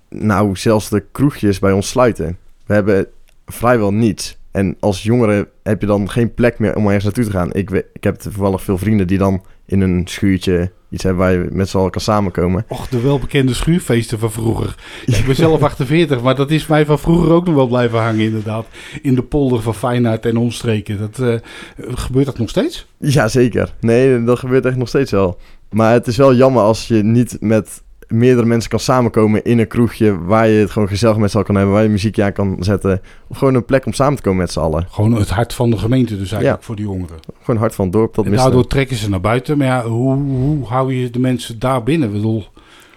Nou, 0.08 0.56
zelfs 0.56 0.88
de 0.88 1.04
kroegjes 1.12 1.58
bij 1.58 1.72
ons 1.72 1.88
sluiten. 1.88 2.38
We 2.66 2.74
hebben 2.74 3.06
vrijwel 3.46 3.92
niets. 3.92 4.40
En 4.50 4.76
als 4.80 5.02
jongere 5.02 5.48
heb 5.62 5.80
je 5.80 5.86
dan 5.86 6.10
geen 6.10 6.34
plek 6.34 6.58
meer 6.58 6.76
om 6.76 6.84
ergens 6.84 7.04
naartoe 7.04 7.24
te 7.24 7.30
gaan. 7.30 7.52
Ik, 7.52 7.70
ik 7.92 8.04
heb 8.04 8.14
toevallig 8.14 8.62
veel 8.62 8.78
vrienden 8.78 9.06
die 9.06 9.18
dan 9.18 9.44
in 9.66 9.80
een 9.80 10.02
schuurtje 10.04 10.72
iets 10.92 11.02
hebben 11.02 11.22
waar 11.22 11.32
je 11.32 11.48
met 11.50 11.68
z'n 11.68 11.76
allen 11.76 11.90
kan 11.90 12.00
samenkomen. 12.00 12.64
Och, 12.68 12.88
de 12.88 13.00
welbekende 13.00 13.54
schuurfeesten 13.54 14.18
van 14.18 14.32
vroeger. 14.32 14.74
Ik 15.06 15.26
ben 15.26 15.34
zelf 15.34 15.62
48, 15.72 16.22
maar 16.22 16.36
dat 16.36 16.50
is 16.50 16.66
mij 16.66 16.86
van 16.86 16.98
vroeger 16.98 17.30
ook 17.30 17.46
nog 17.46 17.54
wel 17.54 17.66
blijven 17.66 17.98
hangen 17.98 18.24
inderdaad. 18.24 18.66
In 19.02 19.14
de 19.14 19.22
polder 19.22 19.62
van 19.62 19.74
Feyenoord 19.74 20.26
en 20.26 20.36
omstreken. 20.36 20.98
Dat, 20.98 21.18
uh, 21.18 21.34
gebeurt 21.76 22.26
dat 22.26 22.38
nog 22.38 22.48
steeds? 22.48 22.86
Ja, 22.98 23.28
zeker. 23.28 23.74
Nee, 23.80 24.24
dat 24.24 24.38
gebeurt 24.38 24.64
echt 24.64 24.76
nog 24.76 24.88
steeds 24.88 25.10
wel. 25.10 25.38
Maar 25.70 25.92
het 25.92 26.06
is 26.06 26.16
wel 26.16 26.34
jammer 26.34 26.62
als 26.62 26.88
je 26.88 27.02
niet 27.02 27.36
met 27.40 27.82
meerdere 28.12 28.46
mensen 28.46 28.70
kan 28.70 28.80
samenkomen 28.80 29.44
in 29.44 29.58
een 29.58 29.66
kroegje 29.66 30.24
waar 30.24 30.48
je 30.48 30.60
het 30.60 30.70
gewoon 30.70 30.88
gezellig 30.88 31.16
met 31.16 31.30
z'n 31.30 31.34
allen 31.36 31.46
kan 31.46 31.56
hebben, 31.56 31.74
waar 31.74 31.82
je 31.82 31.88
muziekje 31.88 32.22
aan 32.22 32.32
kan 32.32 32.56
zetten. 32.60 33.00
Of 33.28 33.38
gewoon 33.38 33.54
een 33.54 33.64
plek 33.64 33.86
om 33.86 33.92
samen 33.92 34.16
te 34.16 34.22
komen 34.22 34.38
met 34.38 34.52
z'n 34.52 34.60
allen. 34.60 34.86
Gewoon 34.90 35.12
het 35.12 35.30
hart 35.30 35.54
van 35.54 35.70
de 35.70 35.78
gemeente 35.78 36.18
dus 36.18 36.32
eigenlijk 36.32 36.60
ja. 36.60 36.66
voor 36.66 36.76
die 36.76 36.84
jongeren. 36.84 37.16
Gewoon 37.26 37.40
het 37.46 37.58
hart 37.58 37.74
van 37.74 37.84
het 37.84 37.94
dorp. 37.94 38.14
Dat 38.14 38.24
en 38.24 38.32
daardoor 38.32 38.66
trekken 38.66 38.96
ze 38.96 39.08
naar 39.08 39.20
buiten. 39.20 39.58
Maar 39.58 39.66
ja, 39.66 39.84
hoe, 39.84 40.14
hoe 40.14 40.66
hou 40.66 40.94
je 40.94 41.10
de 41.10 41.18
mensen 41.18 41.58
daar 41.58 41.82
binnen? 41.82 42.08
Ik 42.08 42.14
bedoel... 42.14 42.44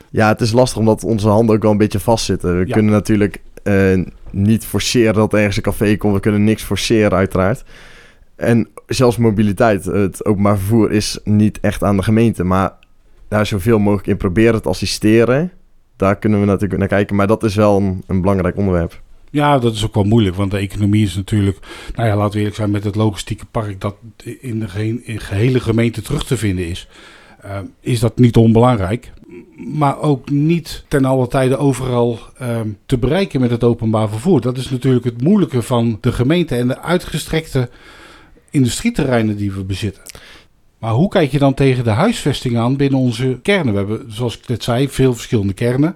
Ja, 0.09 0.27
het 0.27 0.41
is 0.41 0.51
lastig 0.51 0.77
omdat 0.77 1.03
onze 1.03 1.27
handen 1.27 1.55
ook 1.55 1.61
wel 1.61 1.71
een 1.71 1.77
beetje 1.77 1.99
vastzitten. 1.99 2.59
We 2.59 2.67
ja. 2.67 2.73
kunnen 2.73 2.91
natuurlijk 2.91 3.41
uh, 3.63 4.03
niet 4.31 4.65
forceren 4.65 5.13
dat 5.13 5.33
er 5.33 5.37
ergens 5.37 5.57
een 5.57 5.63
café 5.63 5.97
komt. 5.97 6.13
We 6.13 6.19
kunnen 6.19 6.43
niks 6.43 6.63
forceren 6.63 7.17
uiteraard. 7.17 7.63
En 8.35 8.67
zelfs 8.87 9.17
mobiliteit, 9.17 9.85
het 9.85 10.25
openbaar 10.25 10.57
vervoer 10.57 10.91
is 10.91 11.19
niet 11.23 11.59
echt 11.59 11.83
aan 11.83 11.97
de 11.97 12.03
gemeente. 12.03 12.43
Maar 12.43 12.73
daar 13.27 13.45
zoveel 13.45 13.79
mogelijk 13.79 14.07
in 14.07 14.17
proberen 14.17 14.61
te 14.61 14.69
assisteren. 14.69 15.51
Daar 15.95 16.17
kunnen 16.17 16.39
we 16.39 16.45
natuurlijk 16.45 16.79
naar 16.79 16.89
kijken. 16.89 17.15
Maar 17.15 17.27
dat 17.27 17.43
is 17.43 17.55
wel 17.55 17.77
een, 17.77 18.03
een, 18.07 18.21
belangrijk 18.21 18.57
onderwerp. 18.57 19.01
Ja, 19.29 19.59
dat 19.59 19.73
is 19.73 19.85
ook 19.85 19.93
wel 19.93 20.03
moeilijk. 20.03 20.35
Want 20.35 20.51
de 20.51 20.57
economie 20.57 21.03
is 21.03 21.15
natuurlijk... 21.15 21.57
Nou 21.95 22.07
ja, 22.07 22.15
laten 22.15 22.31
we 22.31 22.37
eerlijk 22.37 22.55
zijn 22.55 22.71
met 22.71 22.83
het 22.83 22.95
logistieke 22.95 23.45
park... 23.45 23.81
dat 23.81 23.95
in 24.39 24.59
de 24.59 25.01
in 25.03 25.19
gehele 25.19 25.59
gemeente 25.59 26.01
terug 26.01 26.25
te 26.25 26.37
vinden 26.37 26.67
is. 26.67 26.87
Uh, 27.45 27.59
is 27.79 27.99
dat 27.99 28.17
niet 28.17 28.35
onbelangrijk. 28.35 29.11
Maar 29.55 29.99
ook 29.99 30.29
niet 30.29 30.85
ten 30.87 31.05
alle 31.05 31.27
tijde 31.27 31.57
overal 31.57 32.19
uh, 32.41 32.59
te 32.85 32.97
bereiken 32.97 33.41
met 33.41 33.51
het 33.51 33.63
openbaar 33.63 34.09
vervoer. 34.09 34.41
Dat 34.41 34.57
is 34.57 34.69
natuurlijk 34.69 35.05
het 35.05 35.21
moeilijke 35.21 35.61
van 35.61 35.97
de 36.01 36.11
gemeente... 36.11 36.55
en 36.55 36.67
de 36.67 36.81
uitgestrekte 36.81 37.69
industrieterreinen 38.49 39.37
die 39.37 39.51
we 39.51 39.63
bezitten. 39.63 40.01
Maar 40.85 40.93
hoe 40.93 41.09
kijk 41.09 41.31
je 41.31 41.39
dan 41.39 41.53
tegen 41.53 41.83
de 41.83 41.89
huisvesting 41.89 42.57
aan 42.57 42.75
binnen 42.75 42.99
onze 42.99 43.39
kernen? 43.41 43.73
We 43.73 43.79
hebben, 43.79 44.13
zoals 44.13 44.37
ik 44.37 44.47
net 44.47 44.63
zei, 44.63 44.89
veel 44.89 45.13
verschillende 45.13 45.53
kernen. 45.53 45.95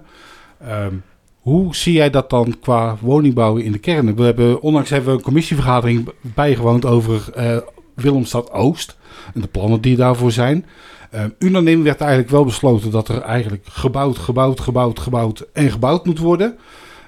Um, 0.68 1.02
hoe 1.40 1.76
zie 1.76 1.92
jij 1.92 2.10
dat 2.10 2.30
dan 2.30 2.58
qua 2.60 2.96
woningbouwen 3.00 3.64
in 3.64 3.72
de 3.72 3.78
kernen? 3.78 4.16
We 4.16 4.22
hebben, 4.22 4.62
onlangs 4.62 4.90
hebben 4.90 5.10
we 5.10 5.16
een 5.16 5.24
commissievergadering 5.24 6.08
bijgewoond 6.20 6.84
over 6.84 7.32
uh, 7.36 7.56
Willemstad 7.94 8.52
Oost 8.52 8.96
en 9.34 9.40
de 9.40 9.46
plannen 9.46 9.80
die 9.80 9.96
daarvoor 9.96 10.32
zijn. 10.32 10.66
Uh, 11.14 11.24
unaniem 11.38 11.82
werd 11.82 12.00
eigenlijk 12.00 12.30
wel 12.30 12.44
besloten 12.44 12.90
dat 12.90 13.08
er 13.08 13.20
eigenlijk 13.20 13.66
gebouwd, 13.66 14.18
gebouwd, 14.18 14.60
gebouwd, 14.60 14.98
gebouwd 14.98 15.46
en 15.52 15.70
gebouwd 15.70 16.06
moet 16.06 16.18
worden. 16.18 16.58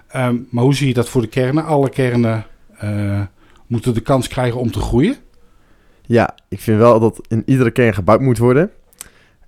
Ehm, 0.08 0.36
maar 0.50 0.64
hoe 0.64 0.74
zie 0.74 0.88
je 0.88 0.94
dat 0.94 1.08
voor 1.08 1.22
de 1.22 1.28
kernen? 1.28 1.64
Alle 1.64 1.88
kernen 1.88 2.46
uh, 2.84 3.20
moeten 3.66 3.94
de 3.94 4.00
kans 4.00 4.28
krijgen 4.28 4.60
om 4.60 4.70
te 4.70 4.80
groeien. 4.80 5.16
Ja, 6.06 6.34
ik 6.48 6.60
vind 6.60 6.78
wel 6.78 7.00
dat 7.00 7.20
in 7.28 7.42
iedere 7.46 7.70
kern 7.70 7.94
gebouwd 7.94 8.20
moet 8.20 8.38
worden. 8.38 8.70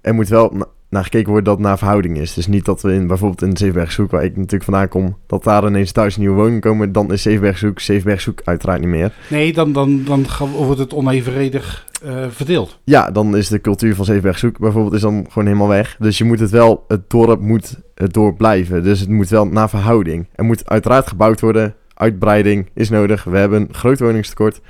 Er 0.01 0.15
moet 0.15 0.29
wel 0.29 0.67
naar 0.95 1.03
gekeken 1.03 1.29
worden 1.29 1.45
dat 1.45 1.57
het 1.57 1.67
naar 1.67 1.79
verhouding 1.79 2.19
is. 2.19 2.35
Dus 2.35 2.47
niet 2.47 2.65
dat 2.65 2.83
we 2.83 2.93
in, 2.93 3.07
bijvoorbeeld 3.07 3.43
in 3.43 3.57
Zevenbergzoek, 3.57 4.11
waar 4.11 4.25
ik 4.25 4.37
natuurlijk 4.37 4.65
vandaan 4.65 4.89
kom, 4.89 5.17
dat 5.27 5.45
daar 5.45 5.67
ineens 5.67 5.93
duizend 5.93 6.23
nieuwe 6.23 6.39
woningen 6.41 6.61
komen. 6.61 6.93
Dan 6.93 7.13
is 7.13 7.23
Zevenbergzoek, 7.23 7.81
Zevenbergzoek 7.81 8.41
uiteraard 8.45 8.81
niet 8.81 8.89
meer. 8.89 9.13
Nee, 9.31 9.53
dan, 9.53 9.73
dan, 9.73 10.05
dan 10.05 10.27
wordt 10.57 10.81
het 10.81 10.95
onevenredig 10.95 11.87
uh, 12.05 12.25
verdeeld. 12.29 12.79
Ja, 12.85 13.11
dan 13.11 13.37
is 13.37 13.49
de 13.49 13.61
cultuur 13.61 13.95
van 13.95 14.05
Zevenbergzoek 14.05 14.59
bijvoorbeeld 14.59 14.95
is 14.95 15.01
dan 15.01 15.27
gewoon 15.29 15.47
helemaal 15.47 15.69
weg. 15.69 15.97
Dus 15.99 16.19
je 16.19 16.25
moet 16.25 16.41
het 16.41 16.51
wel, 16.51 16.85
het 16.89 17.11
dorp 17.11 17.41
moet 17.41 17.79
het 17.95 18.13
dorp 18.13 18.37
blijven. 18.37 18.83
Dus 18.83 19.01
het 19.01 19.09
moet 19.09 19.29
wel 19.29 19.47
naar 19.47 19.69
verhouding. 19.69 20.27
Er 20.35 20.45
moet 20.45 20.69
uiteraard 20.69 21.07
gebouwd 21.07 21.41
worden. 21.41 21.75
Uitbreiding 21.95 22.71
is 22.75 22.91
nodig. 22.91 23.25
We 23.25 23.37
hebben 23.37 23.61
een 23.61 23.75
groot 23.75 24.01
woningstekort. 24.01 24.61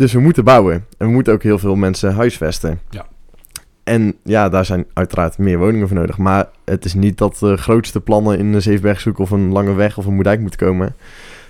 Dus 0.00 0.12
we 0.12 0.20
moeten 0.20 0.44
bouwen. 0.44 0.74
En 0.98 1.06
we 1.06 1.12
moeten 1.12 1.32
ook 1.32 1.42
heel 1.42 1.58
veel 1.58 1.74
mensen 1.74 2.14
huisvesten. 2.14 2.80
Ja. 2.90 3.06
En 3.84 4.14
ja, 4.24 4.48
daar 4.48 4.64
zijn 4.64 4.86
uiteraard 4.92 5.38
meer 5.38 5.58
woningen 5.58 5.88
voor 5.88 5.96
nodig. 5.96 6.18
Maar 6.18 6.48
het 6.64 6.84
is 6.84 6.94
niet 6.94 7.18
dat 7.18 7.36
de 7.38 7.56
grootste 7.56 8.00
plannen 8.00 8.38
in 8.38 8.52
een 8.52 8.62
Zevenbergzoek 8.62 9.18
of 9.18 9.30
een 9.30 9.52
Lange 9.52 9.74
Weg 9.74 9.98
of 9.98 10.06
een 10.06 10.14
Moerdijk 10.14 10.40
moeten 10.40 10.58
komen. 10.58 10.96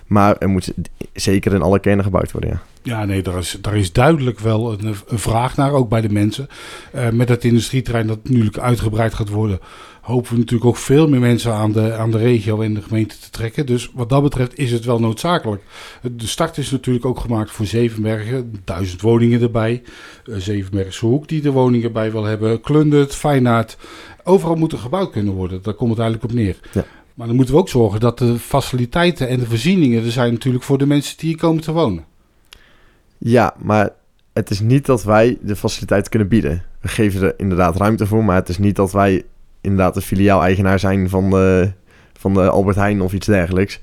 Maar 0.06 0.36
er 0.38 0.48
moet 0.48 0.72
zeker 1.12 1.54
in 1.54 1.62
alle 1.62 1.80
kernen 1.80 2.04
gebouwd 2.04 2.32
worden, 2.32 2.50
ja. 2.50 2.62
Ja, 2.82 3.04
nee, 3.04 3.22
daar 3.22 3.38
is, 3.38 3.58
daar 3.60 3.76
is 3.76 3.92
duidelijk 3.92 4.38
wel 4.38 4.72
een, 4.72 4.94
een 5.06 5.18
vraag 5.18 5.56
naar, 5.56 5.72
ook 5.72 5.88
bij 5.88 6.00
de 6.00 6.12
mensen. 6.12 6.48
Uh, 6.94 7.08
met 7.08 7.28
het 7.28 7.44
industrieterrein 7.44 8.06
dat 8.06 8.18
natuurlijk 8.24 8.58
uitgebreid 8.58 9.14
gaat 9.14 9.28
worden, 9.28 9.60
hopen 10.00 10.32
we 10.32 10.38
natuurlijk 10.38 10.70
ook 10.70 10.76
veel 10.76 11.08
meer 11.08 11.20
mensen 11.20 11.52
aan 11.52 11.72
de, 11.72 11.94
aan 11.94 12.10
de 12.10 12.18
regio 12.18 12.60
en 12.60 12.74
de 12.74 12.82
gemeente 12.82 13.18
te 13.18 13.30
trekken. 13.30 13.66
Dus 13.66 13.90
wat 13.94 14.08
dat 14.08 14.22
betreft 14.22 14.58
is 14.58 14.72
het 14.72 14.84
wel 14.84 15.00
noodzakelijk. 15.00 15.62
De 16.02 16.26
start 16.26 16.58
is 16.58 16.70
natuurlijk 16.70 17.04
ook 17.04 17.20
gemaakt 17.20 17.50
voor 17.50 17.66
Zevenbergen, 17.66 18.60
duizend 18.64 19.00
woningen 19.00 19.42
erbij. 19.42 19.82
Uh, 20.24 20.36
Zevenbergse 20.36 21.06
Hoek 21.06 21.28
die 21.28 21.40
de 21.40 21.50
woningen 21.50 21.92
bij 21.92 22.12
wil 22.12 22.24
hebben, 22.24 22.60
Klundert, 22.60 23.14
Feyenaard. 23.14 23.76
Overal 24.24 24.56
moet 24.56 24.72
er 24.72 24.78
gebouwd 24.78 25.10
kunnen 25.10 25.34
worden, 25.34 25.62
daar 25.62 25.74
komt 25.74 25.90
het 25.90 26.00
eigenlijk 26.00 26.32
op 26.32 26.38
neer. 26.38 26.58
Ja. 26.72 26.84
Maar 27.14 27.26
dan 27.26 27.36
moeten 27.36 27.54
we 27.54 27.60
ook 27.60 27.68
zorgen 27.68 28.00
dat 28.00 28.18
de 28.18 28.38
faciliteiten 28.38 29.28
en 29.28 29.38
de 29.38 29.46
voorzieningen 29.46 30.04
er 30.04 30.10
zijn 30.10 30.32
natuurlijk 30.32 30.64
voor 30.64 30.78
de 30.78 30.86
mensen 30.86 31.18
die 31.18 31.28
hier 31.28 31.38
komen 31.38 31.62
te 31.62 31.72
wonen. 31.72 32.04
Ja, 33.18 33.54
maar 33.58 33.90
het 34.32 34.50
is 34.50 34.60
niet 34.60 34.86
dat 34.86 35.02
wij 35.02 35.38
de 35.40 35.56
faciliteiten 35.56 36.10
kunnen 36.10 36.28
bieden. 36.28 36.64
We 36.80 36.88
geven 36.88 37.22
er 37.22 37.34
inderdaad 37.36 37.76
ruimte 37.76 38.06
voor, 38.06 38.24
maar 38.24 38.36
het 38.36 38.48
is 38.48 38.58
niet 38.58 38.76
dat 38.76 38.92
wij 38.92 39.24
inderdaad 39.60 39.94
de 39.94 40.00
filiaal-eigenaar 40.00 40.78
zijn 40.78 41.08
van 41.08 41.30
de, 41.30 41.72
van 42.12 42.34
de 42.34 42.48
Albert 42.48 42.76
Heijn 42.76 43.00
of 43.00 43.12
iets 43.12 43.26
dergelijks. 43.26 43.80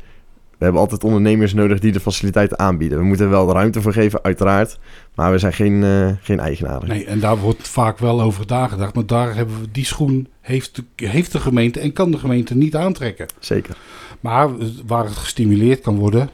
We 0.58 0.64
hebben 0.64 0.82
altijd 0.82 1.04
ondernemers 1.04 1.54
nodig 1.54 1.80
die 1.80 1.92
de 1.92 2.00
faciliteiten 2.00 2.60
aanbieden. 2.60 2.98
We 2.98 3.04
moeten 3.04 3.26
er 3.26 3.32
wel 3.32 3.46
de 3.46 3.54
ruimte 3.54 3.82
voor 3.82 3.94
geven, 3.94 4.24
uiteraard. 4.24 4.80
Maar 5.16 5.32
we 5.32 5.38
zijn 5.38 5.54
geen, 5.54 5.74
uh, 5.74 6.10
geen 6.22 6.40
eigenaren. 6.40 6.88
Nee, 6.88 7.06
en 7.06 7.20
daar 7.20 7.38
wordt 7.38 7.68
vaak 7.68 7.98
wel 7.98 8.22
over 8.22 8.44
nagedacht. 8.48 8.96
Maar 8.96 9.06
daar 9.06 9.36
hebben 9.36 9.62
we 9.62 9.72
die 9.72 9.86
schoen 9.86 10.28
heeft 10.42 10.76
de, 10.76 11.08
heeft 11.08 11.32
de 11.32 11.40
gemeente 11.40 11.80
en 11.80 11.94
kan 11.94 12.12
de 12.12 12.18
gemeente 12.18 12.56
niet 12.56 12.76
aantrekken. 12.76 13.28
Zeker. 13.40 13.78
Maar 14.20 14.50
waar 14.86 15.04
het 15.04 15.16
gestimuleerd 15.16 15.82
kan 15.82 15.96
worden, 15.96 16.30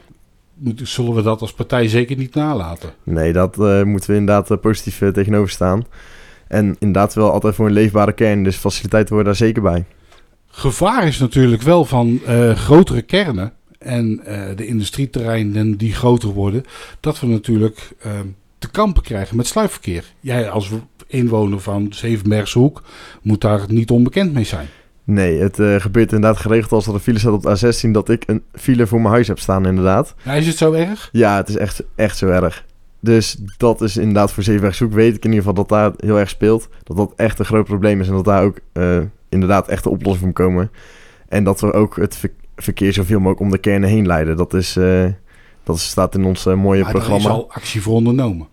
zullen 0.74 1.14
we 1.14 1.22
dat 1.22 1.40
als 1.40 1.52
partij 1.52 1.88
zeker 1.88 2.16
niet 2.16 2.34
nalaten. 2.34 2.90
Nee, 3.02 3.32
dat 3.32 3.58
uh, 3.58 3.82
moeten 3.82 4.10
we 4.10 4.16
inderdaad 4.16 4.50
uh, 4.50 4.58
positief 4.58 5.00
uh, 5.00 5.08
tegenover 5.08 5.50
staan. 5.50 5.84
En 6.54 6.76
inderdaad 6.78 7.14
wel 7.14 7.32
altijd 7.32 7.54
voor 7.54 7.66
een 7.66 7.72
leefbare 7.72 8.12
kern. 8.12 8.42
Dus 8.42 8.56
faciliteiten 8.56 9.14
worden 9.14 9.32
daar 9.32 9.46
zeker 9.46 9.62
bij. 9.62 9.84
Gevaar 10.46 11.06
is 11.06 11.18
natuurlijk 11.18 11.62
wel 11.62 11.84
van 11.84 12.20
grotere 12.54 13.02
kernen 13.02 13.52
en 13.78 14.20
de 14.56 14.66
industrieterreinen 14.66 15.76
die 15.76 15.94
groter 15.94 16.28
worden, 16.28 16.64
dat 17.00 17.20
we 17.20 17.26
natuurlijk 17.26 17.90
te 18.58 18.70
kampen 18.70 19.02
krijgen 19.02 19.36
met 19.36 19.46
sluipverkeer. 19.46 20.04
Jij 20.20 20.50
als 20.50 20.70
inwoner 21.06 21.60
van 21.60 21.86
Zevenbergse 21.90 22.58
Hoek 22.58 22.82
moet 23.22 23.40
daar 23.40 23.60
niet 23.68 23.90
onbekend 23.90 24.32
mee 24.32 24.44
zijn. 24.44 24.66
Nee, 25.04 25.38
het 25.38 25.58
uh, 25.58 25.80
gebeurt 25.80 26.12
inderdaad 26.12 26.40
geregeld 26.40 26.72
als 26.72 26.86
er 26.86 26.94
een 26.94 27.00
file 27.00 27.18
staat 27.18 27.32
op 27.32 27.42
de 27.42 27.74
A16 27.88 27.90
dat 27.90 28.08
ik 28.08 28.22
een 28.26 28.42
file 28.52 28.86
voor 28.86 29.00
mijn 29.00 29.12
huis 29.12 29.28
heb 29.28 29.38
staan 29.38 29.66
inderdaad. 29.66 30.14
Ja, 30.24 30.32
is 30.32 30.46
het 30.46 30.56
zo 30.56 30.72
erg? 30.72 31.08
Ja, 31.12 31.36
het 31.36 31.48
is 31.48 31.56
echt, 31.56 31.82
echt 31.94 32.18
zo 32.18 32.26
erg. 32.26 32.64
Dus 33.04 33.36
dat 33.56 33.80
is 33.80 33.96
inderdaad 33.96 34.32
voor 34.32 34.42
Zevenbergzoek 34.42 34.92
weet 34.92 35.16
ik 35.16 35.24
in 35.24 35.32
ieder 35.32 35.46
geval 35.46 35.64
dat 35.64 35.68
daar 35.68 35.92
heel 35.96 36.18
erg 36.18 36.28
speelt. 36.28 36.68
Dat 36.82 36.96
dat 36.96 37.12
echt 37.16 37.38
een 37.38 37.44
groot 37.44 37.64
probleem 37.64 38.00
is 38.00 38.08
en 38.08 38.14
dat 38.14 38.24
daar 38.24 38.42
ook 38.42 38.58
uh, 38.72 39.00
inderdaad 39.28 39.68
echt 39.68 39.84
een 39.84 39.92
oplossing 39.92 40.24
voor 40.24 40.44
komen. 40.44 40.70
En 41.28 41.44
dat 41.44 41.60
we 41.60 41.72
ook 41.72 41.96
het 41.96 42.30
verkeer 42.56 42.92
zoveel 42.92 43.18
mogelijk 43.18 43.40
om 43.40 43.50
de 43.50 43.58
kernen 43.58 43.88
heen 43.88 44.06
leiden. 44.06 44.36
Dat, 44.36 44.54
is, 44.54 44.76
uh, 44.76 45.06
dat 45.62 45.78
staat 45.78 46.14
in 46.14 46.24
ons 46.24 46.44
mooie 46.44 46.82
maar 46.82 46.92
programma. 46.92 47.24
Er 47.24 47.30
is 47.30 47.36
al 47.36 47.50
actie 47.50 47.82
voor 47.82 47.94
ondernomen. 47.94 48.46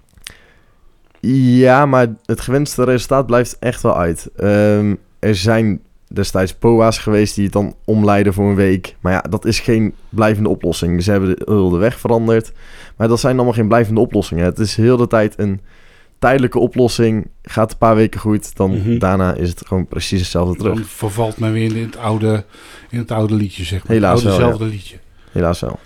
Ja, 1.59 1.85
maar 1.85 2.15
het 2.25 2.41
gewenste 2.41 2.83
resultaat 2.83 3.25
blijft 3.25 3.59
echt 3.59 3.81
wel 3.81 3.97
uit. 3.97 4.29
Um, 4.43 4.97
er 5.19 5.35
zijn 5.35 5.81
destijds 6.13 6.53
POA's 6.53 6.97
geweest 6.97 7.35
die 7.35 7.43
het 7.43 7.53
dan 7.53 7.75
omleiden 7.85 8.33
voor 8.33 8.49
een 8.49 8.55
week. 8.55 8.95
Maar 8.99 9.13
ja, 9.13 9.21
dat 9.29 9.45
is 9.45 9.59
geen 9.59 9.93
blijvende 10.09 10.49
oplossing. 10.49 11.03
Ze 11.03 11.11
hebben 11.11 11.35
heel 11.45 11.69
de 11.69 11.77
weg 11.77 11.99
veranderd. 11.99 12.51
Maar 12.97 13.07
dat 13.07 13.19
zijn 13.19 13.35
allemaal 13.35 13.53
geen 13.53 13.67
blijvende 13.67 13.99
oplossingen. 14.01 14.45
Het 14.45 14.59
is 14.59 14.75
heel 14.75 14.97
de 14.97 15.07
tijd 15.07 15.39
een 15.39 15.61
tijdelijke 16.19 16.59
oplossing. 16.59 17.27
Gaat 17.41 17.71
een 17.71 17.77
paar 17.77 17.95
weken 17.95 18.19
goed, 18.19 18.55
dan 18.55 18.71
Mhm. 18.71 18.97
daarna 18.97 19.33
is 19.33 19.49
het 19.49 19.67
gewoon 19.67 19.87
precies 19.87 20.19
hetzelfde 20.21 20.55
terug. 20.57 20.73
Dan 20.75 20.83
vervalt 20.83 21.37
men 21.37 21.51
weer 21.51 21.75
in 21.75 21.83
het 21.85 21.97
oude, 21.97 22.43
in 22.89 22.97
het 22.99 23.11
oude 23.11 23.33
liedje, 23.35 23.63
zeg 23.63 23.83
maar. 23.83 23.91
Helaas 23.95 24.19
het 24.23 24.29
oude 24.31 24.41
wel, 24.43 24.49
zelfde 24.57 24.75
liedje. 24.75 24.97
Helaas 25.31 25.59
wel. 25.59 25.79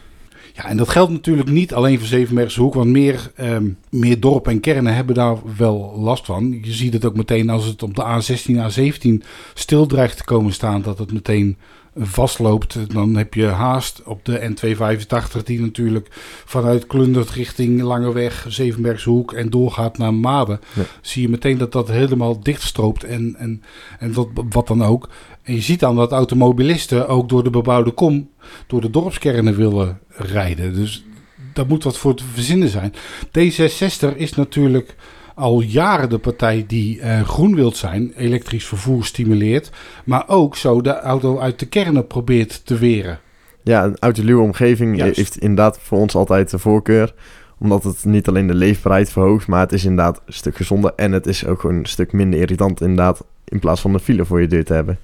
Ja, 0.56 0.66
en 0.66 0.78
dat 0.78 0.90
geldt 0.90 1.12
natuurlijk 1.12 1.50
niet 1.50 1.74
alleen 1.74 1.98
voor 2.00 2.08
Zevenbergse 2.08 2.62
Hoek, 2.62 2.74
want 2.74 2.90
meer, 2.90 3.32
ehm, 3.36 3.70
meer 3.90 4.20
dorpen 4.20 4.52
en 4.52 4.60
kernen 4.60 4.96
hebben 4.96 5.16
daar 5.16 5.38
wel 5.58 5.96
last 6.00 6.26
van. 6.26 6.60
Je 6.62 6.72
ziet 6.74 6.94
het 6.94 7.06
ook 7.06 7.16
meteen 7.16 7.50
als 7.50 7.66
het 7.66 7.84
op 7.84 7.96
de 7.96 8.04
A16, 8.04 8.60
A17 8.60 9.24
stil 9.54 9.86
dreigt 9.86 10.18
te 10.18 10.24
komen 10.24 10.54
staan, 10.54 10.82
dat 10.82 10.98
het 10.98 11.14
meteen 11.14 11.58
vastloopt. 11.96 12.94
Dan 12.94 13.16
heb 13.16 13.34
je 13.34 13.46
haast 13.46 14.02
op 14.06 14.26
de 14.26 14.54
N285, 14.54 15.44
die 15.44 15.62
natuurlijk 15.62 16.08
vanuit 16.46 16.88
Klundert 16.88 17.30
richting 17.30 17.82
Langeweg, 17.82 18.46
Zevenbergse 18.48 19.10
Hoek 19.10 19.34
en 19.34 19.50
doorgaat 19.50 19.98
naar 19.98 20.14
Maden. 20.14 20.60
Ja. 20.74 20.82
Zie 21.02 21.22
je 21.22 21.30
meteen 21.30 21.58
dat 21.58 21.72
dat 21.72 21.88
helemaal 21.88 22.40
dichtstroopt 22.40 23.04
en, 23.04 23.36
en, 23.38 23.64
en 24.00 24.14
wat, 24.14 24.28
wat 24.50 24.68
dan 24.68 24.84
ook. 24.84 25.10
En 25.44 25.54
je 25.54 25.62
ziet 25.62 25.80
dan 25.80 25.96
dat 25.96 26.12
automobilisten 26.12 27.08
ook 27.08 27.30
door 27.30 27.44
de 27.44 27.50
bebouwde 27.50 27.92
kom, 27.92 28.30
door 28.68 28.82
de 28.82 28.90
dorpskernen 28.90 29.56
willen 29.56 30.00
rijden. 30.10 30.74
Dus 30.74 31.06
daar 31.54 31.68
moet 31.68 31.84
wat 31.84 31.98
voor 31.98 32.16
te 32.16 32.24
verzinnen 32.34 32.70
zijn. 32.70 32.94
D66 33.28 34.16
is 34.16 34.34
natuurlijk 34.36 34.96
al 35.36 35.62
jaren 35.62 36.10
de 36.10 36.18
partij 36.18 36.64
die 36.68 37.02
eh, 37.02 37.22
groen 37.22 37.56
wilt 37.56 37.78
zijn, 37.78 38.14
elektrisch 38.16 38.66
vervoer 38.66 39.06
stimuleert, 39.06 39.72
maar 40.06 40.24
ook 40.28 40.56
zo 40.56 40.82
de 40.82 41.00
auto 41.00 41.40
uit 41.40 41.60
de 41.60 41.66
kernen 41.66 42.08
probeert 42.08 42.66
te 42.66 42.78
weren. 42.78 43.20
Ja, 43.64 43.84
een 43.84 43.98
autoluwe 44.00 44.42
omgeving 44.42 44.98
Juist. 44.98 45.16
heeft 45.16 45.38
inderdaad 45.38 45.80
voor 45.82 45.98
ons 45.98 46.16
altijd 46.16 46.50
de 46.50 46.60
voorkeur. 46.60 47.14
Omdat 47.60 47.84
het 47.84 48.06
niet 48.06 48.28
alleen 48.28 48.48
de 48.48 48.54
leefbaarheid 48.54 49.12
verhoogt, 49.12 49.48
maar 49.48 49.60
het 49.60 49.72
is 49.72 49.84
inderdaad 49.84 50.22
een 50.26 50.34
stuk 50.34 50.56
gezonder. 50.56 50.94
En 50.96 51.12
het 51.12 51.28
is 51.28 51.46
ook 51.46 51.60
gewoon 51.60 51.76
een 51.76 51.86
stuk 51.86 52.14
minder 52.14 52.40
irritant 52.40 52.82
inderdaad, 52.82 53.24
in 53.46 53.60
plaats 53.60 53.82
van 53.82 53.94
een 53.94 54.00
file 54.00 54.26
voor 54.26 54.42
je 54.42 54.48
deur 54.48 54.66
te 54.66 54.74
hebben. 54.74 54.98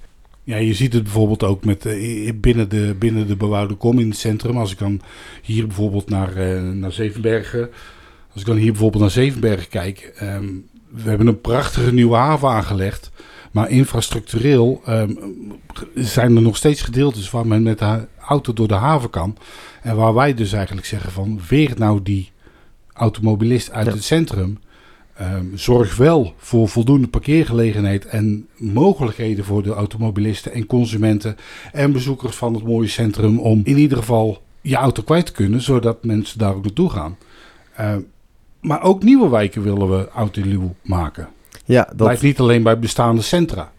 Ja, 0.44 0.56
je 0.56 0.74
ziet 0.74 0.92
het 0.92 1.02
bijvoorbeeld 1.02 1.42
ook 1.42 1.64
met, 1.64 1.86
eh, 1.86 2.32
binnen, 2.34 2.68
de, 2.68 2.94
binnen 2.98 3.26
de 3.26 3.36
bebouwde 3.36 3.74
kom 3.74 3.98
in 3.98 4.08
het 4.08 4.18
centrum. 4.18 4.56
Als 4.56 4.72
ik 4.72 4.78
dan 4.78 5.00
hier 5.42 5.66
bijvoorbeeld 5.66 6.10
naar, 6.10 6.36
eh, 6.36 6.62
naar 6.62 6.92
Zevenbergen, 6.92 7.70
als 8.32 8.40
ik 8.40 8.46
dan 8.46 8.56
hier 8.56 8.70
bijvoorbeeld 8.70 9.02
naar 9.02 9.10
Zevenbergen 9.12 9.68
kijk. 9.68 10.12
ehm, 10.16 10.48
we 10.88 11.08
hebben 11.08 11.26
een 11.26 11.40
prachtige 11.40 11.92
nieuwe 11.92 12.16
haven 12.16 12.48
aangelegd. 12.48 13.10
Maar 13.50 13.70
infrastructureel 13.70 14.80
ehm, 14.84 15.12
zijn 15.94 16.36
er 16.36 16.42
nog 16.42 16.56
steeds 16.56 16.82
gedeeltes 16.82 17.30
waar 17.30 17.46
men 17.46 17.62
met 17.62 17.78
de 17.78 18.06
auto 18.26 18.52
door 18.52 18.68
de 18.68 18.74
haven 18.74 19.10
kan. 19.10 19.36
En 19.82 19.96
waar 19.96 20.14
wij 20.14 20.34
dus 20.34 20.52
eigenlijk 20.52 20.86
zeggen 20.86 21.12
van, 21.12 21.40
weer 21.48 21.72
nou 21.76 22.02
die 22.02 22.30
automobilist 22.92 23.70
uit 23.70 23.86
Ja. 23.86 23.92
het 23.92 24.04
centrum. 24.04 24.58
Ehm, 25.14 25.44
zorg 25.54 25.96
wel 25.96 26.34
voor 26.36 26.68
voldoende 26.68 27.08
parkeergelegenheid 27.08 28.04
en 28.06 28.48
mogelijkheden 28.56 29.44
voor 29.44 29.62
de 29.62 29.72
automobilisten 29.72 30.52
en 30.52 30.66
consumenten 30.66 31.36
en 31.72 31.92
bezoekers 31.92 32.36
van 32.36 32.54
het 32.54 32.64
mooie 32.64 32.88
centrum 32.88 33.38
om 33.38 33.60
in 33.64 33.78
ieder 33.78 33.98
geval 33.98 34.42
je 34.60 34.76
auto 34.76 35.02
kwijt 35.02 35.26
te 35.26 35.32
kunnen, 35.32 35.60
zodat 35.62 36.04
mensen 36.04 36.38
daar 36.38 36.54
ook 36.54 36.64
naartoe 36.64 36.90
gaan. 36.90 37.16
Maar 38.62 38.82
ook 38.82 39.02
nieuwe 39.02 39.28
wijken 39.28 39.62
willen 39.62 39.90
we 39.90 40.08
autoluw 40.08 40.74
maken. 40.82 41.28
Ja, 41.64 41.84
dat, 41.84 41.96
Blijft 41.96 42.22
niet 42.22 42.40
alleen 42.40 42.62
bij 42.62 42.78
bestaande 42.78 43.22
centra. 43.22 43.72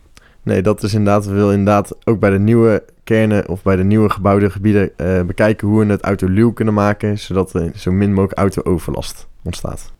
nee, 0.43 0.61
dat 0.61 0.83
is 0.83 0.93
inderdaad, 0.93 1.25
we 1.25 1.33
willen 1.33 1.51
inderdaad 1.57 1.95
ook 2.03 2.19
bij 2.19 2.29
de 2.29 2.39
nieuwe 2.39 2.83
kernen 3.03 3.49
of 3.49 3.63
bij 3.63 3.75
de 3.75 3.83
nieuwe 3.83 4.09
gebouwde 4.09 4.49
gebieden 4.49 4.97
eh, 4.97 5.21
bekijken 5.21 5.67
hoe 5.67 5.85
we 5.85 5.91
het 5.91 6.01
autoluw 6.01 6.51
kunnen 6.51 6.73
maken, 6.73 7.19
zodat 7.19 7.53
er 7.53 7.71
zo 7.75 7.91
min 7.91 8.13
mogelijk 8.13 8.39
auto-overlast 8.39 9.27
ontstaat. 9.43 9.91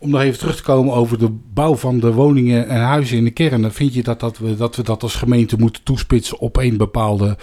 Om 0.00 0.10
nog 0.10 0.20
even 0.20 0.38
terug 0.38 0.56
te 0.56 0.62
komen 0.62 0.94
over 0.94 1.18
de 1.18 1.30
bouw 1.54 1.74
van 1.74 2.00
de 2.00 2.12
woningen 2.12 2.68
en 2.68 2.80
huizen 2.80 3.16
in 3.16 3.24
de 3.24 3.30
kernen. 3.30 3.72
Vind 3.72 3.94
je 3.94 4.02
dat, 4.02 4.20
dat, 4.20 4.38
we, 4.38 4.56
dat 4.56 4.76
we 4.76 4.82
dat 4.82 5.02
als 5.02 5.14
gemeente 5.14 5.56
moeten 5.58 5.82
toespitsen 5.82 6.38
op 6.38 6.56
een 6.56 6.76
bepaalde 6.76 7.36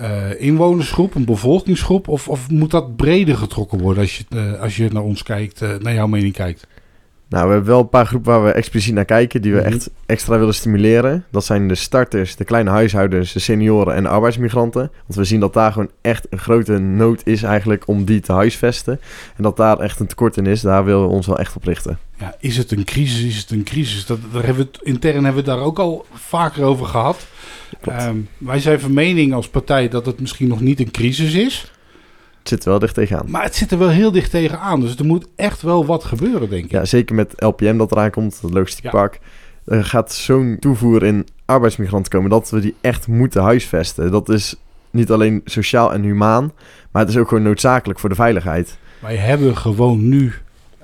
uh, 0.00 0.40
inwonersgroep, 0.40 1.14
een 1.14 1.24
bevolkingsgroep? 1.24 2.08
Of, 2.08 2.28
of 2.28 2.50
moet 2.50 2.70
dat 2.70 2.96
breder 2.96 3.36
getrokken 3.36 3.78
worden 3.78 4.02
als 4.02 4.16
je, 4.16 4.24
uh, 4.34 4.60
als 4.60 4.76
je 4.76 4.88
naar 4.92 5.02
ons 5.02 5.22
kijkt, 5.22 5.62
uh, 5.62 5.74
naar 5.78 5.94
jouw 5.94 6.06
mening 6.06 6.32
kijkt? 6.32 6.66
Nou, 7.28 7.46
we 7.46 7.52
hebben 7.52 7.70
wel 7.70 7.80
een 7.80 7.88
paar 7.88 8.06
groepen 8.06 8.32
waar 8.32 8.44
we 8.44 8.50
expliciet 8.50 8.94
naar 8.94 9.04
kijken, 9.04 9.42
die 9.42 9.52
we 9.52 9.60
-hmm. 9.62 9.72
echt 9.72 9.90
extra 10.06 10.38
willen 10.38 10.54
stimuleren. 10.54 11.24
Dat 11.30 11.44
zijn 11.44 11.68
de 11.68 11.74
starters, 11.74 12.36
de 12.36 12.44
kleine 12.44 12.70
huishoudens, 12.70 13.32
de 13.32 13.38
senioren 13.38 13.94
en 13.94 14.02
de 14.02 14.08
arbeidsmigranten. 14.08 14.80
Want 14.80 15.14
we 15.14 15.24
zien 15.24 15.40
dat 15.40 15.52
daar 15.52 15.72
gewoon 15.72 15.90
echt 16.00 16.26
een 16.30 16.38
grote 16.38 16.78
nood 16.78 17.20
is 17.24 17.42
eigenlijk 17.42 17.88
om 17.88 18.04
die 18.04 18.20
te 18.20 18.32
huisvesten. 18.32 19.00
En 19.36 19.42
dat 19.42 19.56
daar 19.56 19.78
echt 19.78 20.00
een 20.00 20.06
tekort 20.06 20.36
in 20.36 20.46
is, 20.46 20.60
daar 20.60 20.84
willen 20.84 21.02
we 21.02 21.14
ons 21.14 21.26
wel 21.26 21.38
echt 21.38 21.56
op 21.56 21.64
richten. 21.64 21.98
Ja, 22.18 22.34
is 22.40 22.56
het 22.56 22.72
een 22.72 22.84
crisis? 22.84 23.24
Is 23.24 23.38
het 23.38 23.50
een 23.50 23.64
crisis? 23.64 24.06
Dat, 24.06 24.18
daar 24.32 24.44
hebben 24.44 24.68
we, 24.72 24.78
intern 24.82 25.24
hebben 25.24 25.44
we 25.44 25.50
het 25.50 25.58
daar 25.58 25.66
ook 25.66 25.78
al 25.78 26.06
vaker 26.12 26.64
over 26.64 26.86
gehad. 26.86 27.26
Um, 27.88 28.28
wij 28.38 28.60
zijn 28.60 28.80
van 28.80 28.94
mening 28.94 29.34
als 29.34 29.48
partij 29.48 29.88
dat 29.88 30.06
het 30.06 30.20
misschien 30.20 30.48
nog 30.48 30.60
niet 30.60 30.80
een 30.80 30.90
crisis 30.90 31.34
is. 31.34 31.72
Het 32.46 32.54
zit 32.54 32.64
wel 32.64 32.78
dicht 32.78 32.94
tegenaan. 32.94 33.30
Maar 33.30 33.42
het 33.42 33.54
zit 33.54 33.70
er 33.70 33.78
wel 33.78 33.88
heel 33.88 34.12
dicht 34.12 34.30
tegenaan. 34.30 34.80
Dus 34.80 34.96
er 34.96 35.04
moet 35.04 35.26
echt 35.36 35.62
wel 35.62 35.86
wat 35.86 36.04
gebeuren, 36.04 36.50
denk 36.50 36.64
ik. 36.64 36.70
Ja, 36.70 36.84
zeker 36.84 37.14
met 37.14 37.34
LPM 37.36 37.76
dat 37.76 37.92
eraan 37.92 38.10
komt, 38.10 38.40
het 38.40 38.52
logistiek 38.52 38.90
park. 38.90 39.20
Er 39.64 39.84
gaat 39.84 40.12
zo'n 40.12 40.56
toevoer 40.60 41.02
in 41.02 41.26
arbeidsmigranten 41.44 42.12
komen 42.12 42.30
dat 42.30 42.50
we 42.50 42.60
die 42.60 42.74
echt 42.80 43.06
moeten 43.06 43.42
huisvesten. 43.42 44.10
Dat 44.10 44.28
is 44.28 44.54
niet 44.90 45.10
alleen 45.10 45.40
sociaal 45.44 45.92
en 45.92 46.02
humaan, 46.02 46.52
maar 46.90 47.02
het 47.02 47.10
is 47.10 47.16
ook 47.16 47.28
gewoon 47.28 47.42
noodzakelijk 47.42 47.98
voor 47.98 48.08
de 48.08 48.14
veiligheid. 48.14 48.78
Wij 48.98 49.16
hebben 49.16 49.56
gewoon 49.56 50.08
nu 50.08 50.32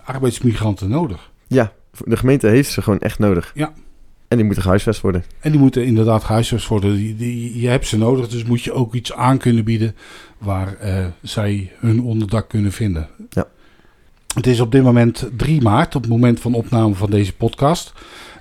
arbeidsmigranten 0.05 0.89
nodig. 0.89 1.31
Ja, 1.47 1.73
de 2.05 2.17
gemeente 2.17 2.47
heeft 2.47 2.71
ze 2.71 2.83
gewoon 2.83 2.99
echt 2.99 3.19
nodig. 3.19 3.53
Ja. 3.55 3.73
En 4.29 4.37
die 4.37 4.47
moeten 4.47 4.63
gehuisvest 4.63 5.01
worden. 5.01 5.25
En 5.41 5.51
die 5.51 5.61
moeten 5.61 5.85
inderdaad 5.85 6.25
gehuisvest 6.25 6.67
worden. 6.67 6.95
Die, 6.95 7.17
die, 7.17 7.61
je 7.61 7.69
hebt 7.69 7.87
ze 7.87 7.99
nodig, 7.99 8.29
dus 8.29 8.45
moet 8.45 8.63
je 8.63 8.73
ook 8.73 8.95
iets 8.95 9.13
aan 9.13 9.39
kunnen 9.39 9.65
bieden 9.65 9.97
waar 10.43 10.77
uh, 10.85 11.07
zij 11.23 11.73
hun 11.79 12.03
onderdak 12.03 12.49
kunnen 12.49 12.73
vinden. 12.73 13.09
Ja. 13.31 13.47
Het 14.35 14.47
is 14.47 14.61
op 14.61 14.73
dit 14.73 14.83
moment 14.83 15.31
3 15.37 15.63
maart, 15.63 15.95
op 15.95 16.03
het 16.03 16.11
moment 16.11 16.41
van 16.41 16.55
opname 16.55 16.95
van 16.95 17.11
deze 17.11 17.35
podcast. 17.35 17.93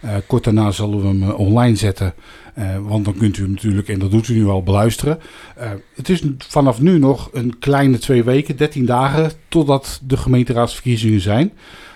Uh, 0.04 0.12
kort 0.28 0.44
daarna 0.44 0.72
zullen 0.72 1.02
we 1.02 1.08
hem 1.08 1.32
online 1.32 1.76
zetten. 1.76 2.14
Uh, 2.58 2.78
want 2.82 3.06
dan 3.06 3.18
kunt 3.18 3.38
u 3.38 3.42
hem 3.42 3.52
natuurlijk, 3.52 3.88
en 3.88 4.00
dat 4.00 4.12
doet 4.12 4.28
u 4.28 4.34
nu 4.34 4.48
al, 4.48 4.64
beluisteren. 4.64 5.20
het 5.96 6.10
is 6.10 6.24
vanaf 6.38 6.82
nu 6.82 7.00
nog 7.00 7.30
een 7.34 7.60
kleine 7.60 7.98
twee 7.98 8.24
weken, 8.24 8.56
13 8.56 8.86
dagen, 8.86 9.32
totdat 9.48 10.02
de 10.04 10.18
gemeenteraadsverkiezingen 10.18 11.22
zijn. 11.22 11.52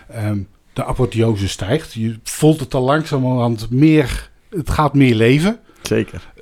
Ehm, 0.09 0.39
de 0.73 0.85
apotheose 0.85 1.47
stijgt. 1.47 1.93
Je 1.93 2.19
voelt 2.23 2.59
het 2.59 2.73
al 2.73 2.81
langzamerhand 2.81 3.69
meer. 3.69 4.29
Het 4.49 4.69
gaat 4.69 4.93
meer 4.93 5.15
leven. 5.15 5.59
Zeker. 5.81 6.33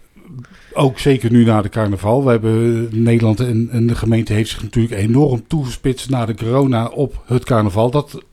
Ook 0.74 1.00
zeker 1.00 1.32
nu 1.32 1.44
na 1.44 1.62
de 1.62 1.70
carnaval. 1.70 2.24
We 2.24 2.30
hebben 2.30 2.88
Nederland 3.04 3.40
en, 3.40 3.70
en 3.72 3.88
de 3.88 3.96
gemeente 3.96 4.34
heeft 4.34 4.50
zich 4.50 4.62
natuurlijk 4.62 5.02
enorm 5.02 5.48
toegespitst 5.48 6.10
na 6.10 6.25
de 6.25 6.36
corona 6.36 6.88
op 6.88 7.24
het 7.25 7.44
carnaval 7.44 7.92
dat 7.92 8.24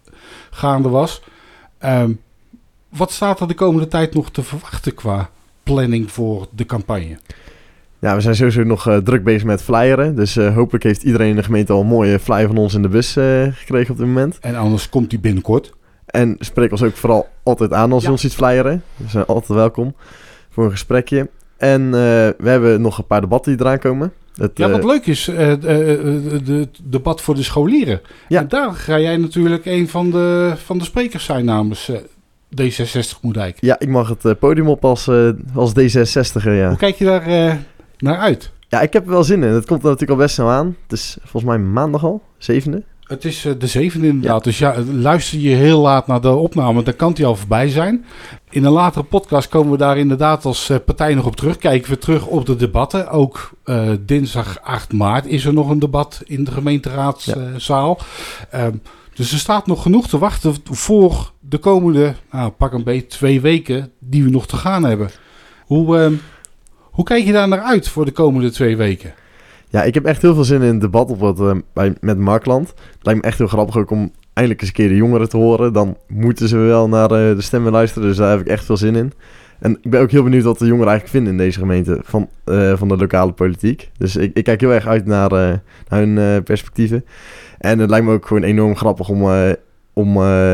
gaande 0.50 0.88
was. 0.88 1.22
Um, 1.84 2.20
wat 2.88 3.10
staat 3.10 3.40
er 3.40 3.48
de 3.48 3.54
komende 3.54 3.88
tijd 3.88 4.14
nog 4.14 4.30
te 4.30 4.42
verwachten 4.42 4.94
qua 4.94 5.30
planning 5.62 6.10
voor 6.12 6.46
de 6.54 6.66
campagne? 6.66 7.18
Ja, 7.98 8.14
we 8.14 8.20
zijn 8.20 8.34
sowieso 8.34 8.62
nog 8.62 8.88
uh, 8.88 8.96
druk 8.96 9.24
bezig 9.24 9.44
met 9.44 9.62
flyeren. 9.62 10.16
Dus 10.16 10.36
uh, 10.36 10.54
hopelijk 10.54 10.84
heeft 10.84 11.02
iedereen 11.02 11.28
in 11.28 11.36
de 11.36 11.42
gemeente 11.42 11.72
al 11.72 11.80
een 11.80 11.86
mooie 11.86 12.18
flyer 12.18 12.46
van 12.46 12.56
ons 12.56 12.74
in 12.74 12.82
de 12.82 12.88
bus 12.88 13.16
uh, 13.16 13.46
gekregen 13.50 13.90
op 13.90 13.98
dit 13.98 14.06
moment. 14.06 14.38
En 14.38 14.54
anders 14.54 14.88
komt 14.88 15.10
die 15.10 15.18
binnenkort. 15.18 15.72
En 16.06 16.36
spreek 16.38 16.70
ons 16.70 16.82
ook 16.82 16.96
vooral 16.96 17.28
altijd 17.42 17.72
aan 17.72 17.92
als 17.92 18.00
ja. 18.00 18.06
je 18.06 18.14
ons 18.14 18.24
iets 18.24 18.34
flyeren. 18.34 18.82
We 18.96 19.08
zijn 19.08 19.26
altijd 19.26 19.58
welkom 19.58 19.94
voor 20.50 20.64
een 20.64 20.70
gesprekje. 20.70 21.28
En 21.60 21.82
uh, 21.84 21.90
we 21.92 22.48
hebben 22.48 22.80
nog 22.80 22.98
een 22.98 23.06
paar 23.06 23.20
debatten 23.20 23.56
die 23.56 23.66
eraan 23.66 23.78
komen. 23.78 24.12
Het, 24.34 24.50
ja, 24.54 24.70
wat 24.70 24.80
uh, 24.80 24.86
leuk 24.86 25.06
is, 25.06 25.28
uh, 25.28 25.36
het 25.38 26.80
debat 26.82 27.20
voor 27.20 27.34
de 27.34 27.42
scholieren. 27.42 28.00
Ja. 28.28 28.40
En 28.40 28.48
daar 28.48 28.72
ga 28.72 28.98
jij 28.98 29.16
natuurlijk 29.16 29.66
een 29.66 29.88
van 29.88 30.10
de, 30.10 30.52
van 30.64 30.78
de 30.78 30.84
sprekers 30.84 31.24
zijn 31.24 31.44
namens 31.44 31.90
D66 32.62 33.20
Moedijk. 33.22 33.56
Ja, 33.60 33.78
ik 33.78 33.88
mag 33.88 34.14
het 34.22 34.38
podium 34.38 34.68
op 34.68 34.84
als, 34.84 35.08
als 35.54 35.72
D66er, 35.72 36.42
ja. 36.42 36.68
Hoe 36.68 36.76
kijk 36.76 36.96
je 36.96 37.04
daar 37.04 37.58
naar 37.98 38.18
uit? 38.18 38.50
Ja, 38.68 38.80
ik 38.80 38.92
heb 38.92 39.04
er 39.04 39.10
wel 39.10 39.24
zin 39.24 39.42
in. 39.42 39.52
Het 39.52 39.66
komt 39.66 39.82
er 39.82 39.88
natuurlijk 39.88 40.18
al 40.18 40.24
best 40.24 40.34
snel 40.34 40.50
aan. 40.50 40.76
Het 40.82 40.92
is 40.92 41.16
volgens 41.20 41.44
mij 41.44 41.58
maandag 41.58 42.04
al, 42.04 42.22
zevende. 42.38 42.82
Het 43.10 43.24
is 43.24 43.46
de 43.58 43.66
zevende 43.66 44.06
inderdaad. 44.06 44.44
Ja. 44.44 44.50
Dus 44.50 44.58
ja, 44.58 44.74
luister 44.92 45.38
je 45.38 45.54
heel 45.54 45.80
laat 45.80 46.06
naar 46.06 46.20
de 46.20 46.34
opname, 46.34 46.82
dan 46.82 46.96
kan 46.96 47.12
die 47.12 47.26
al 47.26 47.36
voorbij 47.36 47.68
zijn. 47.68 48.04
In 48.52 48.64
een 48.64 48.72
latere 48.72 49.04
podcast 49.04 49.48
komen 49.48 49.70
we 49.70 49.76
daar 49.76 49.98
inderdaad 49.98 50.44
als 50.44 50.72
partij 50.84 51.14
nog 51.14 51.26
op 51.26 51.36
terug. 51.36 51.56
Kijken 51.56 51.90
we 51.90 51.98
terug 51.98 52.26
op 52.26 52.46
de 52.46 52.56
debatten. 52.56 53.08
Ook 53.08 53.50
uh, 53.64 53.90
dinsdag 54.00 54.60
8 54.62 54.92
maart 54.92 55.26
is 55.26 55.44
er 55.44 55.52
nog 55.52 55.70
een 55.70 55.78
debat 55.78 56.22
in 56.26 56.44
de 56.44 56.50
gemeenteraadszaal. 56.50 57.98
Ja. 58.52 58.64
Um, 58.64 58.82
dus 59.14 59.32
er 59.32 59.38
staat 59.38 59.66
nog 59.66 59.82
genoeg 59.82 60.08
te 60.08 60.18
wachten 60.18 60.54
voor 60.64 61.32
de 61.40 61.58
komende, 61.58 62.14
nou, 62.30 62.50
pak 62.50 62.72
een 62.72 62.84
beetje 62.84 63.06
twee 63.06 63.40
weken 63.40 63.92
die 63.98 64.24
we 64.24 64.30
nog 64.30 64.46
te 64.46 64.56
gaan 64.56 64.84
hebben. 64.84 65.10
Hoe, 65.64 65.98
um, 65.98 66.20
hoe 66.80 67.04
kijk 67.04 67.24
je 67.24 67.32
daar 67.32 67.48
naar 67.48 67.62
uit 67.62 67.88
voor 67.88 68.04
de 68.04 68.12
komende 68.12 68.50
twee 68.50 68.76
weken? 68.76 69.14
Ja, 69.68 69.82
ik 69.82 69.94
heb 69.94 70.04
echt 70.04 70.22
heel 70.22 70.34
veel 70.34 70.44
zin 70.44 70.62
in 70.62 70.72
het 70.72 70.80
debat 70.80 71.10
op 71.10 71.18
wat, 71.18 71.40
uh, 71.40 71.54
bij, 71.72 71.94
met 72.00 72.18
Markland. 72.18 72.68
Het 72.68 72.98
lijkt 73.00 73.20
me 73.20 73.26
echt 73.26 73.38
heel 73.38 73.46
grappig 73.46 73.76
ook 73.76 73.90
om 73.90 74.12
eindelijk 74.32 74.60
eens 74.60 74.70
een 74.70 74.76
keer 74.76 74.88
de 74.88 74.96
jongeren 74.96 75.28
te 75.28 75.36
horen. 75.36 75.72
Dan 75.72 75.96
moeten 76.08 76.48
ze 76.48 76.56
wel 76.56 76.88
naar 76.88 77.02
uh, 77.02 77.36
de 77.36 77.40
stemmen 77.40 77.72
luisteren, 77.72 78.08
dus 78.08 78.16
daar 78.16 78.30
heb 78.30 78.40
ik 78.40 78.46
echt 78.46 78.64
veel 78.64 78.76
zin 78.76 78.96
in. 78.96 79.12
En 79.58 79.78
ik 79.82 79.90
ben 79.90 80.00
ook 80.00 80.10
heel 80.10 80.22
benieuwd 80.22 80.44
wat 80.44 80.58
de 80.58 80.66
jongeren 80.66 80.88
eigenlijk 80.88 81.16
vinden 81.16 81.32
in 81.32 81.38
deze 81.46 81.58
gemeente 81.58 82.00
van, 82.02 82.28
uh, 82.44 82.76
van 82.76 82.88
de 82.88 82.96
lokale 82.96 83.32
politiek. 83.32 83.90
Dus 83.98 84.16
ik, 84.16 84.30
ik 84.34 84.44
kijk 84.44 84.60
heel 84.60 84.72
erg 84.72 84.86
uit 84.86 85.06
naar, 85.06 85.30
naar 85.88 86.00
hun 86.00 86.42
perspectieven. 86.42 87.04
En 87.58 87.78
het 87.78 87.90
lijkt 87.90 88.06
me 88.06 88.12
ook 88.12 88.26
gewoon 88.26 88.42
enorm 88.42 88.76
grappig 88.76 89.08
om, 89.08 89.22
om 89.92 90.12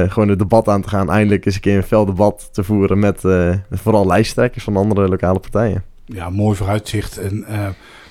gewoon 0.09 0.29
het 0.29 0.39
debat 0.39 0.69
aan 0.69 0.83
te 0.83 0.89
gaan. 0.89 1.11
Eindelijk 1.11 1.47
eens 1.47 1.55
een 1.55 1.61
keer 1.61 1.77
een 1.77 1.83
fel 1.83 2.05
debat 2.05 2.49
te 2.53 2.65
voeren 2.65 2.99
met, 2.99 3.23
met 3.23 3.81
vooral 3.81 4.07
lijsttrekkers 4.07 4.65
van 4.65 4.77
andere 4.77 5.09
lokale 5.09 5.39
partijen. 5.39 5.85
Ja, 6.05 6.31
mooi 6.31 6.57
vooruitzicht 6.57 7.19
en 7.19 7.45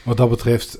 wat 0.04 0.18
dat 0.18 0.30
betreft, 0.30 0.80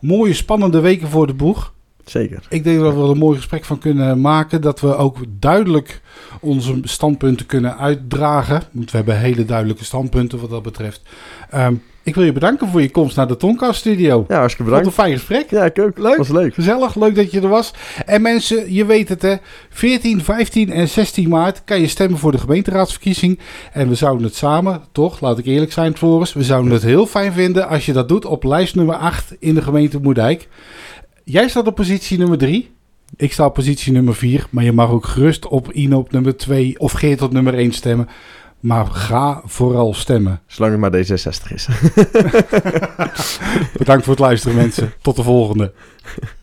mooie 0.00 0.34
spannende 0.34 0.80
weken 0.80 1.08
voor 1.08 1.26
de 1.26 1.34
boeg. 1.34 1.74
Zeker. 2.10 2.42
Ik 2.48 2.64
denk 2.64 2.80
dat 2.80 2.94
we 2.94 3.00
er 3.00 3.10
een 3.10 3.18
mooi 3.18 3.36
gesprek 3.36 3.64
van 3.64 3.78
kunnen 3.78 4.20
maken. 4.20 4.60
Dat 4.60 4.80
we 4.80 4.96
ook 4.96 5.18
duidelijk 5.28 6.00
onze 6.40 6.78
standpunten 6.82 7.46
kunnen 7.46 7.78
uitdragen. 7.78 8.62
Want 8.72 8.90
we 8.90 8.96
hebben 8.96 9.18
hele 9.18 9.44
duidelijke 9.44 9.84
standpunten 9.84 10.40
wat 10.40 10.50
dat 10.50 10.62
betreft. 10.62 11.02
Um, 11.54 11.82
ik 12.02 12.14
wil 12.14 12.24
je 12.24 12.32
bedanken 12.32 12.68
voor 12.68 12.82
je 12.82 12.90
komst 12.90 13.16
naar 13.16 13.28
de 13.28 13.36
Tonka 13.36 13.72
Studio. 13.72 14.24
Ja, 14.28 14.38
hartstikke 14.38 14.70
bedankt. 14.70 14.86
Wat 14.86 14.96
een 14.96 15.04
fijn 15.04 15.18
gesprek. 15.18 15.50
Ja, 15.50 15.64
ik 15.64 15.78
ook. 15.78 15.98
Leuk. 15.98 16.16
Was 16.16 16.28
leuk. 16.28 16.54
Gezellig. 16.54 16.94
Leuk 16.94 17.14
dat 17.14 17.30
je 17.30 17.40
er 17.40 17.48
was. 17.48 17.74
En 18.06 18.22
mensen, 18.22 18.72
je 18.72 18.84
weet 18.84 19.08
het 19.08 19.22
hè. 19.22 19.34
14, 19.70 20.24
15 20.24 20.70
en 20.70 20.88
16 20.88 21.28
maart 21.28 21.62
kan 21.64 21.80
je 21.80 21.86
stemmen 21.86 22.18
voor 22.18 22.32
de 22.32 22.38
gemeenteraadsverkiezing. 22.38 23.38
En 23.72 23.88
we 23.88 23.94
zouden 23.94 24.24
het 24.24 24.34
samen, 24.34 24.82
toch, 24.92 25.20
laat 25.20 25.38
ik 25.38 25.46
eerlijk 25.46 25.72
zijn 25.72 25.96
Floris. 25.96 26.32
We 26.32 26.42
zouden 26.42 26.72
het 26.72 26.82
heel 26.82 27.06
fijn 27.06 27.32
vinden 27.32 27.68
als 27.68 27.86
je 27.86 27.92
dat 27.92 28.08
doet 28.08 28.24
op 28.24 28.44
lijst 28.44 28.74
nummer 28.74 28.94
8 28.94 29.36
in 29.38 29.54
de 29.54 29.62
gemeente 29.62 30.00
Moerdijk. 30.00 30.48
Jij 31.30 31.48
staat 31.48 31.66
op 31.66 31.74
positie 31.74 32.18
nummer 32.18 32.38
3. 32.38 32.70
Ik 33.16 33.32
sta 33.32 33.44
op 33.44 33.54
positie 33.54 33.92
nummer 33.92 34.14
4. 34.14 34.46
Maar 34.50 34.64
je 34.64 34.72
mag 34.72 34.90
ook 34.90 35.06
gerust 35.06 35.46
op 35.46 35.72
Ino 35.72 35.98
op 35.98 36.12
nummer 36.12 36.36
2 36.36 36.78
of 36.78 36.92
Geert 36.92 37.22
op 37.22 37.32
nummer 37.32 37.54
1 37.54 37.72
stemmen. 37.72 38.08
Maar 38.60 38.86
ga 38.86 39.42
vooral 39.44 39.94
stemmen. 39.94 40.40
Zolang 40.46 40.72
het 40.72 40.80
maar 40.80 41.04
D66 41.04 41.52
is. 41.54 41.68
Bedankt 43.78 44.04
voor 44.04 44.12
het 44.12 44.18
luisteren 44.18 44.56
mensen. 44.56 44.92
Tot 45.02 45.16
de 45.16 45.22
volgende. 45.22 45.72